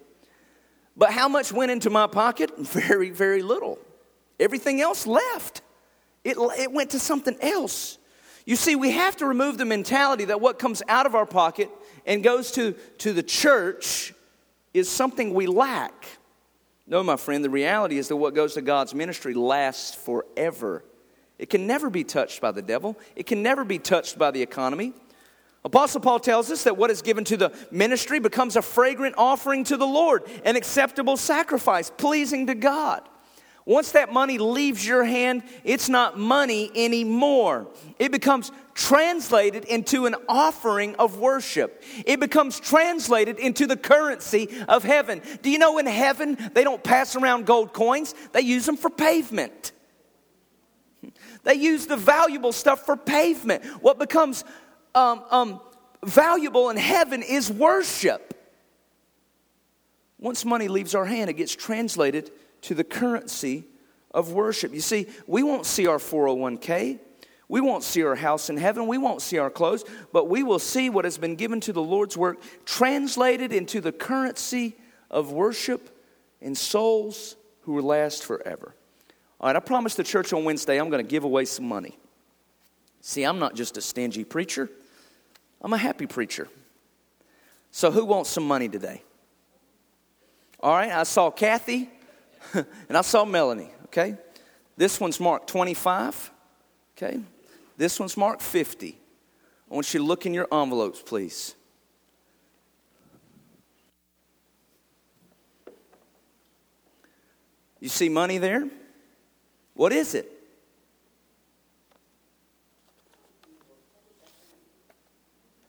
But 0.99 1.13
how 1.13 1.29
much 1.29 1.53
went 1.53 1.71
into 1.71 1.89
my 1.89 2.09
pocket? 2.09 2.51
Very, 2.59 3.11
very 3.11 3.41
little. 3.41 3.79
Everything 4.41 4.81
else 4.81 5.07
left. 5.07 5.63
It, 6.25 6.37
it 6.59 6.73
went 6.73 6.91
to 6.91 6.99
something 6.99 7.37
else. 7.41 7.99
You 8.45 8.57
see, 8.57 8.77
we 8.77 8.91
have 8.91 9.17
to 9.19 9.27
remove 9.27 9.59
the 9.59 9.65
mentality 9.65 10.27
that 10.27 10.41
what 10.41 10.59
comes 10.59 10.83
out 10.89 11.07
of 11.07 11.15
our 11.15 11.27
pocket 11.27 11.71
and 12.05 12.23
goes 12.25 12.51
to, 12.53 12.73
to 12.99 13.13
the 13.13 13.23
church 13.23 14.13
is 14.75 14.89
something 14.89 15.35
we 15.35 15.47
lack. 15.47 16.07
No, 16.87 17.03
my 17.03 17.17
friend, 17.17 17.45
the 17.45 17.51
reality 17.51 17.99
is 17.99 18.09
that 18.09 18.17
what 18.17 18.35
goes 18.35 18.55
to 18.55 18.63
God's 18.63 18.95
ministry 18.95 19.35
lasts 19.35 19.95
forever. 19.95 20.83
It 21.39 21.51
can 21.51 21.67
never 21.67 21.91
be 21.91 22.03
touched 22.03 22.41
by 22.41 22.51
the 22.51 22.63
devil, 22.63 22.99
it 23.15 23.27
can 23.27 23.43
never 23.43 23.65
be 23.65 23.79
touched 23.79 24.19
by 24.19 24.31
the 24.31 24.43
economy. 24.43 24.95
Apostle 25.69 26.01
Paul 26.01 26.19
tells 26.19 26.51
us 26.51 26.65
that 26.65 26.79
what 26.79 26.91
is 26.91 27.03
given 27.03 27.25
to 27.25 27.37
the 27.37 27.53
ministry 27.71 28.21
becomes 28.21 28.57
a 28.57 28.63
fragrant 28.63 29.15
offering 29.19 29.65
to 29.65 29.77
the 29.77 29.87
Lord, 29.87 30.23
an 30.45 30.57
acceptable 30.57 31.19
sacrifice, 31.19 31.91
pleasing 31.95 32.47
to 32.47 32.55
God. 32.55 33.07
Once 33.67 33.93
that 33.93 34.11
money 34.11 34.39
leaves 34.39 34.87
your 34.87 35.05
hand, 35.05 35.43
it's 35.65 35.91
not 35.91 36.19
money 36.19 36.71
anymore. 36.75 37.67
It 37.99 38.11
becomes 38.13 38.51
translated 38.73 39.67
into 39.67 40.07
an 40.07 40.15
offering 40.27 40.95
of 40.95 41.19
worship. 41.19 41.83
It 42.07 42.19
becomes 42.19 42.59
translated 42.59 43.39
into 43.39 43.67
the 43.67 43.77
currency 43.77 44.49
of 44.69 44.85
heaven. 44.85 45.21
Do 45.43 45.51
you 45.51 45.59
know 45.59 45.77
in 45.77 45.85
heaven 45.85 46.39
they 46.55 46.65
don't 46.65 46.83
pass 46.83 47.15
around 47.15 47.45
gold 47.45 47.75
coins? 47.75 48.15
They 48.33 48.41
use 48.41 48.65
them 48.65 48.79
for 48.79 48.89
pavement. 48.89 49.73
They 51.45 51.55
use 51.55 51.87
the 51.87 51.99
valuable 51.99 52.53
stuff 52.53 52.87
for 52.87 52.97
pavement. 52.97 53.65
What 53.83 53.99
becomes 53.99 54.45
um, 54.95 55.23
um, 55.31 55.61
valuable 56.05 56.71
in 56.71 56.77
heaven 56.77 57.23
is 57.23 57.51
worship. 57.51 58.35
Once 60.19 60.45
money 60.45 60.69
leaves 60.69 60.95
our 60.95 61.05
hand, 61.05 61.31
it 61.31 61.35
gets 61.35 61.55
translated 61.55 62.31
to 62.63 62.75
the 62.75 62.85
currency 62.85 63.65
of 64.13 64.33
worship. 64.33 64.73
You 64.73 64.81
see, 64.81 65.07
we 65.27 65.43
won't 65.43 65.67
see 65.67 65.87
our 65.87 65.99
401k. 65.99 66.99
We 67.49 67.61
won't 67.61 67.83
see 67.83 68.03
our 68.03 68.15
house 68.15 68.51
in 68.51 68.57
heaven. 68.57 68.87
We 68.87 68.99
won't 68.99 69.23
see 69.23 69.39
our 69.39 69.49
clothes, 69.51 69.85
but 70.13 70.29
we 70.29 70.43
will 70.43 70.59
see 70.59 70.91
what 70.91 71.05
has 71.05 71.17
been 71.17 71.35
given 71.35 71.61
to 71.61 71.73
the 71.73 71.83
Lord's 71.83 72.17
work 72.17 72.39
translated 72.65 73.53
into 73.53 73.81
the 73.81 73.93
currency 73.93 74.77
of 75.11 75.33
worship 75.33 75.89
in 76.41 76.55
souls 76.55 77.37
who 77.63 77.73
will 77.73 77.85
last 77.85 78.25
forever. 78.25 78.75
All 79.41 79.49
right, 79.49 79.57
I 79.57 79.61
promised 79.61 79.97
the 79.97 80.05
church 80.05 80.33
on 80.33 80.45
Wednesday 80.45 80.79
I'm 80.79 80.91
going 80.91 81.05
to 81.05 81.09
give 81.09 81.25
away 81.25 81.45
some 81.45 81.67
money. 81.67 81.97
See, 83.01 83.23
I'm 83.25 83.39
not 83.39 83.55
just 83.55 83.77
a 83.77 83.81
stingy 83.81 84.25
preacher, 84.25 84.69
I'm 85.61 85.73
a 85.73 85.79
happy 85.79 86.07
preacher. 86.07 86.49
So, 87.71 87.91
who 87.91 88.05
wants 88.05 88.31
some 88.31 88.47
money 88.47 88.69
today? 88.69 89.03
All 90.61 90.75
right, 90.75 90.91
I 90.91 91.03
saw 91.05 91.31
Kathy 91.31 91.91
and 92.55 92.97
I 92.97 93.03
saw 93.03 93.25
Melanie, 93.25 93.71
okay? 93.87 94.17
This 94.77 95.01
one's 95.01 95.21
marked 95.21 95.49
25, 95.49 96.31
okay? 96.97 97.21
This 97.77 98.01
one's 98.01 98.17
marked 98.17 98.43
50. 98.43 98.99
I 99.71 99.75
want 99.75 99.93
you 99.93 100.01
to 100.01 100.07
look 100.07 100.27
in 100.27 100.35
your 100.35 100.49
envelopes, 100.53 101.03
please. 101.03 101.55
You 107.81 107.89
see 107.89 108.09
money 108.09 108.39
there? 108.39 108.69
What 109.75 109.93
is 109.93 110.15
it? 110.15 110.38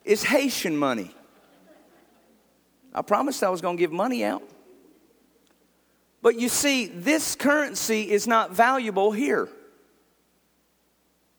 It's 0.10 0.24
Haitian 0.24 0.76
money. 0.76 1.12
I 2.96 3.04
promised 3.04 3.44
I 3.44 3.50
was 3.50 3.62
going 3.62 3.78
to 3.78 3.80
give 3.80 3.92
money 3.92 4.24
out. 4.24 4.42
But 6.24 6.40
you 6.40 6.50
see, 6.50 6.88
this 6.88 7.36
currency 7.36 8.10
is 8.10 8.26
not 8.26 8.50
valuable 8.50 9.12
here. 9.12 9.48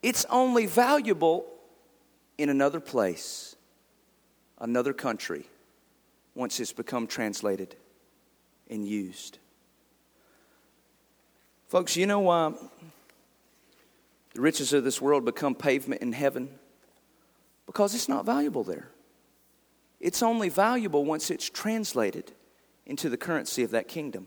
It's 0.05 0.25
only 0.27 0.67
valuable 0.67 1.47
in 2.39 2.49
another 2.49 2.79
place, 2.79 3.57
another 4.61 4.93
country, 4.93 5.47
once 6.37 6.61
it's 6.61 6.73
become 6.73 7.09
translated 7.09 7.75
and 8.71 8.87
used. 8.87 9.39
Folks, 11.67 11.97
you 11.97 12.07
know 12.07 12.21
why 12.21 12.53
the 14.33 14.41
riches 14.41 14.73
of 14.73 14.85
this 14.85 15.01
world 15.01 15.25
become 15.25 15.57
pavement 15.57 16.03
in 16.03 16.13
heaven? 16.13 16.60
Because 17.71 17.95
it's 17.95 18.09
not 18.09 18.27
valuable 18.27 18.65
there. 18.65 18.89
It's 20.01 20.25
only 20.25 20.49
valuable 20.49 21.05
once 21.05 21.31
it's 21.31 21.49
translated 21.49 22.33
into 22.85 23.09
the 23.09 23.17
currency 23.17 23.63
of 23.63 23.71
that 23.71 23.87
kingdom 23.87 24.27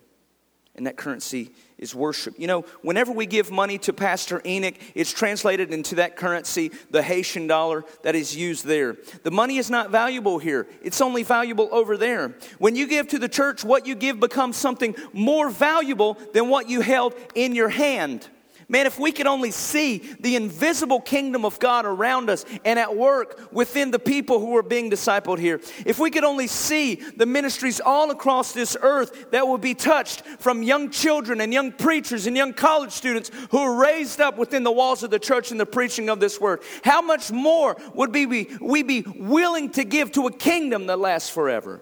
and 0.75 0.87
that 0.87 0.95
currency 0.95 1.51
is 1.77 1.93
worship. 1.93 2.35
You 2.37 2.47
know, 2.47 2.61
whenever 2.83 3.11
we 3.11 3.25
give 3.25 3.51
money 3.51 3.77
to 3.79 3.91
Pastor 3.91 4.41
Enoch, 4.45 4.75
it's 4.95 5.11
translated 5.11 5.73
into 5.73 5.95
that 5.95 6.15
currency, 6.15 6.71
the 6.89 7.03
Haitian 7.03 7.45
dollar 7.47 7.83
that 8.03 8.15
is 8.15 8.33
used 8.33 8.65
there. 8.65 8.95
The 9.23 9.31
money 9.31 9.57
is 9.57 9.69
not 9.69 9.89
valuable 9.91 10.39
here, 10.39 10.65
it's 10.81 11.01
only 11.01 11.23
valuable 11.23 11.67
over 11.73 11.97
there. 11.97 12.37
When 12.59 12.77
you 12.77 12.87
give 12.87 13.09
to 13.09 13.19
the 13.19 13.27
church, 13.27 13.65
what 13.65 13.85
you 13.85 13.93
give 13.93 14.21
becomes 14.21 14.55
something 14.55 14.95
more 15.11 15.49
valuable 15.49 16.17
than 16.31 16.47
what 16.47 16.69
you 16.69 16.79
held 16.79 17.13
in 17.35 17.55
your 17.55 17.69
hand. 17.69 18.29
Man, 18.69 18.85
if 18.85 18.99
we 18.99 19.11
could 19.11 19.27
only 19.27 19.51
see 19.51 19.97
the 20.19 20.35
invisible 20.35 21.01
kingdom 21.01 21.45
of 21.45 21.59
God 21.59 21.85
around 21.85 22.29
us 22.29 22.45
and 22.63 22.79
at 22.79 22.95
work 22.95 23.51
within 23.51 23.91
the 23.91 23.99
people 23.99 24.39
who 24.39 24.55
are 24.55 24.63
being 24.63 24.89
discipled 24.89 25.39
here, 25.39 25.59
if 25.85 25.99
we 25.99 26.09
could 26.09 26.23
only 26.23 26.47
see 26.47 26.95
the 26.95 27.25
ministries 27.25 27.79
all 27.79 28.11
across 28.11 28.53
this 28.53 28.77
earth 28.81 29.31
that 29.31 29.47
will 29.47 29.57
be 29.57 29.73
touched 29.73 30.21
from 30.39 30.63
young 30.63 30.89
children 30.89 31.41
and 31.41 31.53
young 31.53 31.71
preachers 31.71 32.27
and 32.27 32.37
young 32.37 32.53
college 32.53 32.91
students 32.91 33.31
who 33.51 33.59
are 33.59 33.75
raised 33.75 34.21
up 34.21 34.37
within 34.37 34.63
the 34.63 34.71
walls 34.71 35.03
of 35.03 35.11
the 35.11 35.19
church 35.19 35.51
in 35.51 35.57
the 35.57 35.65
preaching 35.65 36.09
of 36.09 36.19
this 36.19 36.39
word, 36.39 36.61
how 36.83 37.01
much 37.01 37.31
more 37.31 37.77
would 37.93 38.13
we 38.13 38.25
be, 38.25 38.49
we 38.61 38.83
be 38.83 39.01
willing 39.01 39.69
to 39.71 39.83
give 39.83 40.11
to 40.11 40.27
a 40.27 40.31
kingdom 40.31 40.87
that 40.87 40.99
lasts 40.99 41.29
forever? 41.29 41.81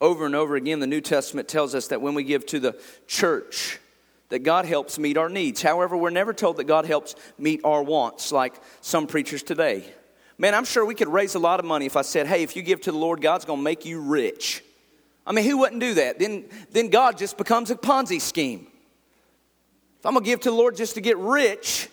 Over 0.00 0.26
and 0.26 0.34
over 0.34 0.56
again, 0.56 0.80
the 0.80 0.86
New 0.86 1.00
Testament 1.00 1.48
tells 1.48 1.74
us 1.74 1.88
that 1.88 2.00
when 2.00 2.14
we 2.14 2.24
give 2.24 2.46
to 2.46 2.60
the 2.60 2.80
church, 3.06 3.78
that 4.30 4.40
God 4.40 4.64
helps 4.64 4.98
meet 4.98 5.18
our 5.18 5.28
needs. 5.28 5.60
However, 5.60 5.96
we're 5.96 6.10
never 6.10 6.32
told 6.32 6.56
that 6.56 6.64
God 6.64 6.86
helps 6.86 7.16
meet 7.36 7.60
our 7.64 7.82
wants, 7.82 8.32
like 8.32 8.54
some 8.80 9.06
preachers 9.06 9.42
today. 9.42 9.84
Man, 10.38 10.54
I'm 10.54 10.64
sure 10.64 10.86
we 10.86 10.94
could 10.94 11.08
raise 11.08 11.34
a 11.34 11.38
lot 11.38 11.60
of 11.60 11.66
money 11.66 11.84
if 11.84 11.96
I 11.96 12.02
said, 12.02 12.26
hey, 12.26 12.42
if 12.42 12.56
you 12.56 12.62
give 12.62 12.80
to 12.82 12.92
the 12.92 12.96
Lord, 12.96 13.20
God's 13.20 13.44
to 13.44 13.56
make 13.56 13.84
you 13.84 14.00
rich. 14.00 14.64
I 15.26 15.32
mean, 15.32 15.44
who 15.44 15.58
wouldn't 15.58 15.80
do 15.80 15.94
that? 15.94 16.18
Then, 16.18 16.46
then 16.70 16.88
God 16.88 17.18
just 17.18 17.36
becomes 17.36 17.70
a 17.70 17.76
Ponzi 17.76 18.20
scheme. 18.20 18.66
If 19.98 20.06
I'm 20.06 20.14
to 20.14 20.20
give 20.22 20.40
to 20.40 20.50
the 20.50 20.56
Lord 20.56 20.76
just 20.76 20.94
to 20.94 21.02
get 21.02 21.18
rich, 21.18 21.88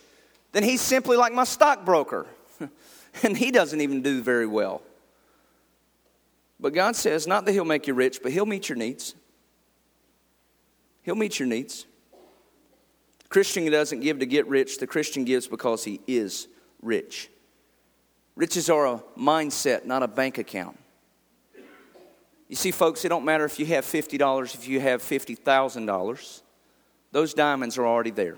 then 0.54 0.64
He's 0.64 0.80
simply 0.80 1.18
like 1.18 1.34
my 1.34 1.44
stockbroker. 1.44 2.26
and 3.24 3.36
He 3.36 3.52
doesn't 3.52 3.82
even 3.82 4.02
do 4.02 4.22
very 4.22 4.48
well. 4.48 4.82
But 6.60 6.74
God 6.74 6.96
says, 6.96 7.28
not 7.28 7.46
that 7.46 7.52
He'll 7.52 7.66
make 7.66 7.88
you 7.88 7.94
rich, 7.94 8.20
but 8.22 8.32
He'll 8.32 8.46
meet 8.46 8.70
your 8.70 8.78
needs. 8.78 9.16
He'll 11.08 11.16
meet 11.16 11.40
your 11.40 11.48
needs. 11.48 11.86
The 13.20 13.30
Christian 13.30 13.70
doesn't 13.72 14.02
give 14.02 14.20
to 14.20 14.26
get 14.26 14.48
rich, 14.48 14.78
the 14.78 14.88
Christian 14.88 15.24
gives 15.24 15.48
because 15.48 15.84
he 15.84 16.02
is 16.06 16.48
rich. 16.82 17.30
Riches 18.36 18.70
are 18.70 18.86
a 18.86 19.04
mindset, 19.18 19.86
not 19.86 20.04
a 20.04 20.08
bank 20.08 20.38
account. 20.38 20.78
You 22.48 22.56
see, 22.56 22.72
folks, 22.72 23.04
it 23.04 23.10
don't 23.10 23.26
matter 23.26 23.46
if 23.46 23.60
you 23.60 23.66
have 23.68 23.86
$50, 23.86 24.56
if 24.56 24.68
you 24.68 24.80
have 24.80 25.02
$50,000, 25.02 26.42
those 27.12 27.34
diamonds 27.34 27.78
are 27.78 27.86
already 27.86 28.12
there. 28.12 28.38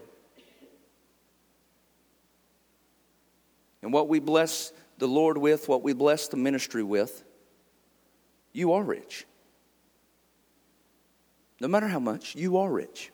And 3.81 3.93
what 3.93 4.07
we 4.09 4.19
bless 4.19 4.73
the 4.97 5.07
Lord 5.07 5.37
with, 5.37 5.67
what 5.67 5.83
we 5.83 5.93
bless 5.93 6.27
the 6.27 6.37
ministry 6.37 6.83
with, 6.83 7.23
you 8.53 8.73
are 8.73 8.83
rich. 8.83 9.25
No 11.59 11.67
matter 11.67 11.87
how 11.87 11.99
much, 11.99 12.35
you 12.35 12.57
are 12.57 12.71
rich. 12.71 13.11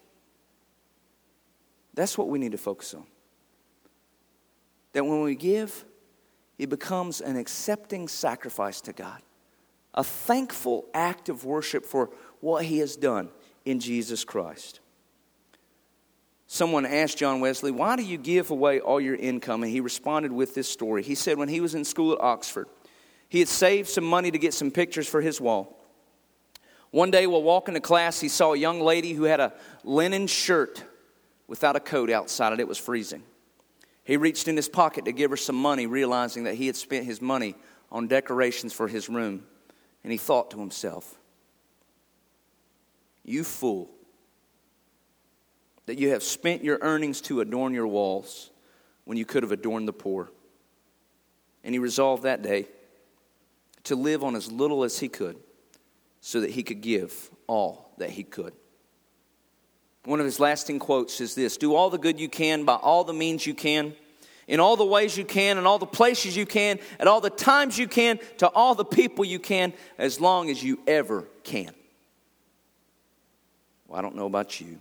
That's 1.93 2.17
what 2.17 2.28
we 2.30 2.39
need 2.39 2.52
to 2.52 2.58
focus 2.58 2.93
on. 2.93 3.06
That 4.93 5.06
when 5.06 5.21
we 5.21 5.36
give, 5.36 5.86
it 6.58 6.69
becomes 6.69 7.21
an 7.21 7.38
accepting 7.38 8.08
sacrifice 8.08 8.82
to 8.82 8.93
God, 8.93 9.21
a 9.93 10.04
thankful 10.04 10.86
act 10.93 11.30
of 11.30 11.43
worship 11.43 11.86
for 11.86 12.10
what 12.39 12.65
He 12.65 12.80
has 12.80 12.95
done 12.95 13.30
in 13.65 13.80
Jesus 13.80 14.24
Christ. 14.24 14.80
Someone 16.48 16.86
asked 16.86 17.17
John 17.17 17.39
Wesley, 17.39 17.71
Why 17.71 17.95
do 17.95 18.04
you 18.04 18.17
give 18.17 18.52
away 18.52 18.80
all 18.80 19.02
your 19.02 19.15
income? 19.15 19.63
And 19.63 19.71
he 19.71 19.82
responded 19.82 20.32
with 20.32 20.54
this 20.54 20.69
story. 20.69 21.02
He 21.02 21.15
said, 21.15 21.38
When 21.38 21.50
he 21.50 21.60
was 21.60 21.74
in 21.74 21.84
school 21.84 22.13
at 22.13 22.21
Oxford, 22.21 22.67
he 23.29 23.39
had 23.39 23.47
saved 23.47 23.89
some 23.89 24.03
money 24.03 24.31
to 24.31 24.38
get 24.38 24.53
some 24.53 24.71
pictures 24.71 25.07
for 25.07 25.21
his 25.21 25.41
wall. 25.41 25.77
One 26.91 27.11
day, 27.11 27.27
while 27.27 27.43
walking 27.43 27.73
to 27.73 27.81
class, 27.81 28.21
he 28.21 28.29
saw 28.29 28.53
a 28.53 28.57
young 28.57 28.79
lady 28.79 29.13
who 29.13 29.23
had 29.23 29.39
a 29.39 29.53
linen 29.83 30.27
shirt 30.27 30.83
without 31.47 31.75
a 31.75 31.79
coat 31.79 32.09
outside 32.09 32.53
it. 32.53 32.59
It 32.59 32.67
was 32.67 32.77
freezing. 32.77 33.23
He 34.03 34.17
reached 34.17 34.47
in 34.47 34.55
his 34.55 34.69
pocket 34.69 35.05
to 35.05 35.11
give 35.11 35.31
her 35.31 35.38
some 35.38 35.55
money, 35.55 35.88
realizing 35.88 36.45
that 36.45 36.55
he 36.55 36.67
had 36.67 36.75
spent 36.75 37.05
his 37.05 37.21
money 37.21 37.55
on 37.91 38.07
decorations 38.07 38.71
for 38.71 38.88
his 38.88 39.09
room. 39.09 39.43
And 40.03 40.11
he 40.11 40.17
thought 40.17 40.51
to 40.51 40.59
himself, 40.59 41.15
You 43.23 43.43
fool, 43.43 43.89
that 45.88 45.97
you 45.97 46.09
have 46.09 46.23
spent 46.23 46.63
your 46.63 46.77
earnings 46.81 47.19
to 47.21 47.41
adorn 47.41 47.73
your 47.73 47.88
walls 47.88 48.51
when 49.05 49.17
you 49.17 49.25
could 49.25 49.43
have 49.43 49.51
adorned 49.51 49.88
the 49.88 49.93
poor. 49.93 50.31
And 51.63 51.73
he 51.73 51.79
resolved 51.79 52.23
that 52.23 52.41
day 52.43 52.67
to 53.86 53.95
live 53.95 54.24
on 54.24 54.36
as 54.36 54.52
little 54.52 54.84
as 54.84 55.00
he 55.00 55.08
could 55.08 55.38
so 56.19 56.41
that 56.41 56.52
he 56.52 56.63
could 56.63 56.82
give 56.82 57.30
all 57.48 57.93
that 57.98 58.10
he 58.10 58.24
could. 58.24 58.54
One 60.04 60.19
of 60.19 60.26
his 60.26 60.39
lasting 60.39 60.80
quotes 60.80 61.21
is 61.21 61.34
this 61.36 61.58
Do 61.58 61.74
all 61.76 61.89
the 61.89 61.98
good 61.98 62.19
you 62.19 62.30
can 62.30 62.65
by 62.65 62.76
all 62.76 63.04
the 63.04 63.13
means 63.13 63.45
you 63.45 63.54
can, 63.54 63.93
in 64.48 64.60
all 64.60 64.76
the 64.76 64.86
ways 64.86 65.17
you 65.17 65.26
can, 65.26 65.58
in 65.58 65.65
all 65.65 65.80
the 65.80 65.86
places 65.86 66.36
you 66.36 66.45
can, 66.45 66.80
at 67.00 67.08
all 67.08 67.21
the 67.21 67.30
times 67.30 67.78
you 67.78 67.88
can, 67.88 68.19
to 68.38 68.48
all 68.48 68.76
the 68.76 68.86
people 68.86 69.26
you 69.26 69.39
can, 69.39 69.74
as 69.98 70.19
long 70.19 70.50
as 70.50 70.63
you 70.63 70.80
ever 70.88 71.26
can. 71.43 71.71
Well, 73.88 74.00
I 74.00 74.02
don't 74.02 74.15
know 74.15 74.28
about 74.28 74.60
you, 74.60 74.80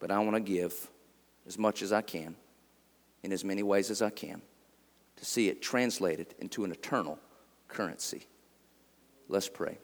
but 0.00 0.10
I 0.10 0.18
want 0.20 0.36
to 0.36 0.40
give 0.40 0.88
as 1.46 1.58
much 1.58 1.82
as 1.82 1.92
I 1.92 2.02
can, 2.02 2.34
in 3.22 3.32
as 3.32 3.44
many 3.44 3.62
ways 3.62 3.90
as 3.90 4.02
I 4.02 4.10
can, 4.10 4.42
to 5.16 5.24
see 5.24 5.48
it 5.48 5.62
translated 5.62 6.34
into 6.38 6.64
an 6.64 6.72
eternal 6.72 7.18
currency. 7.68 8.26
Let's 9.28 9.48
pray. 9.48 9.78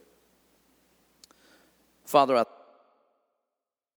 Father, 2.05 2.37
I 2.37 2.44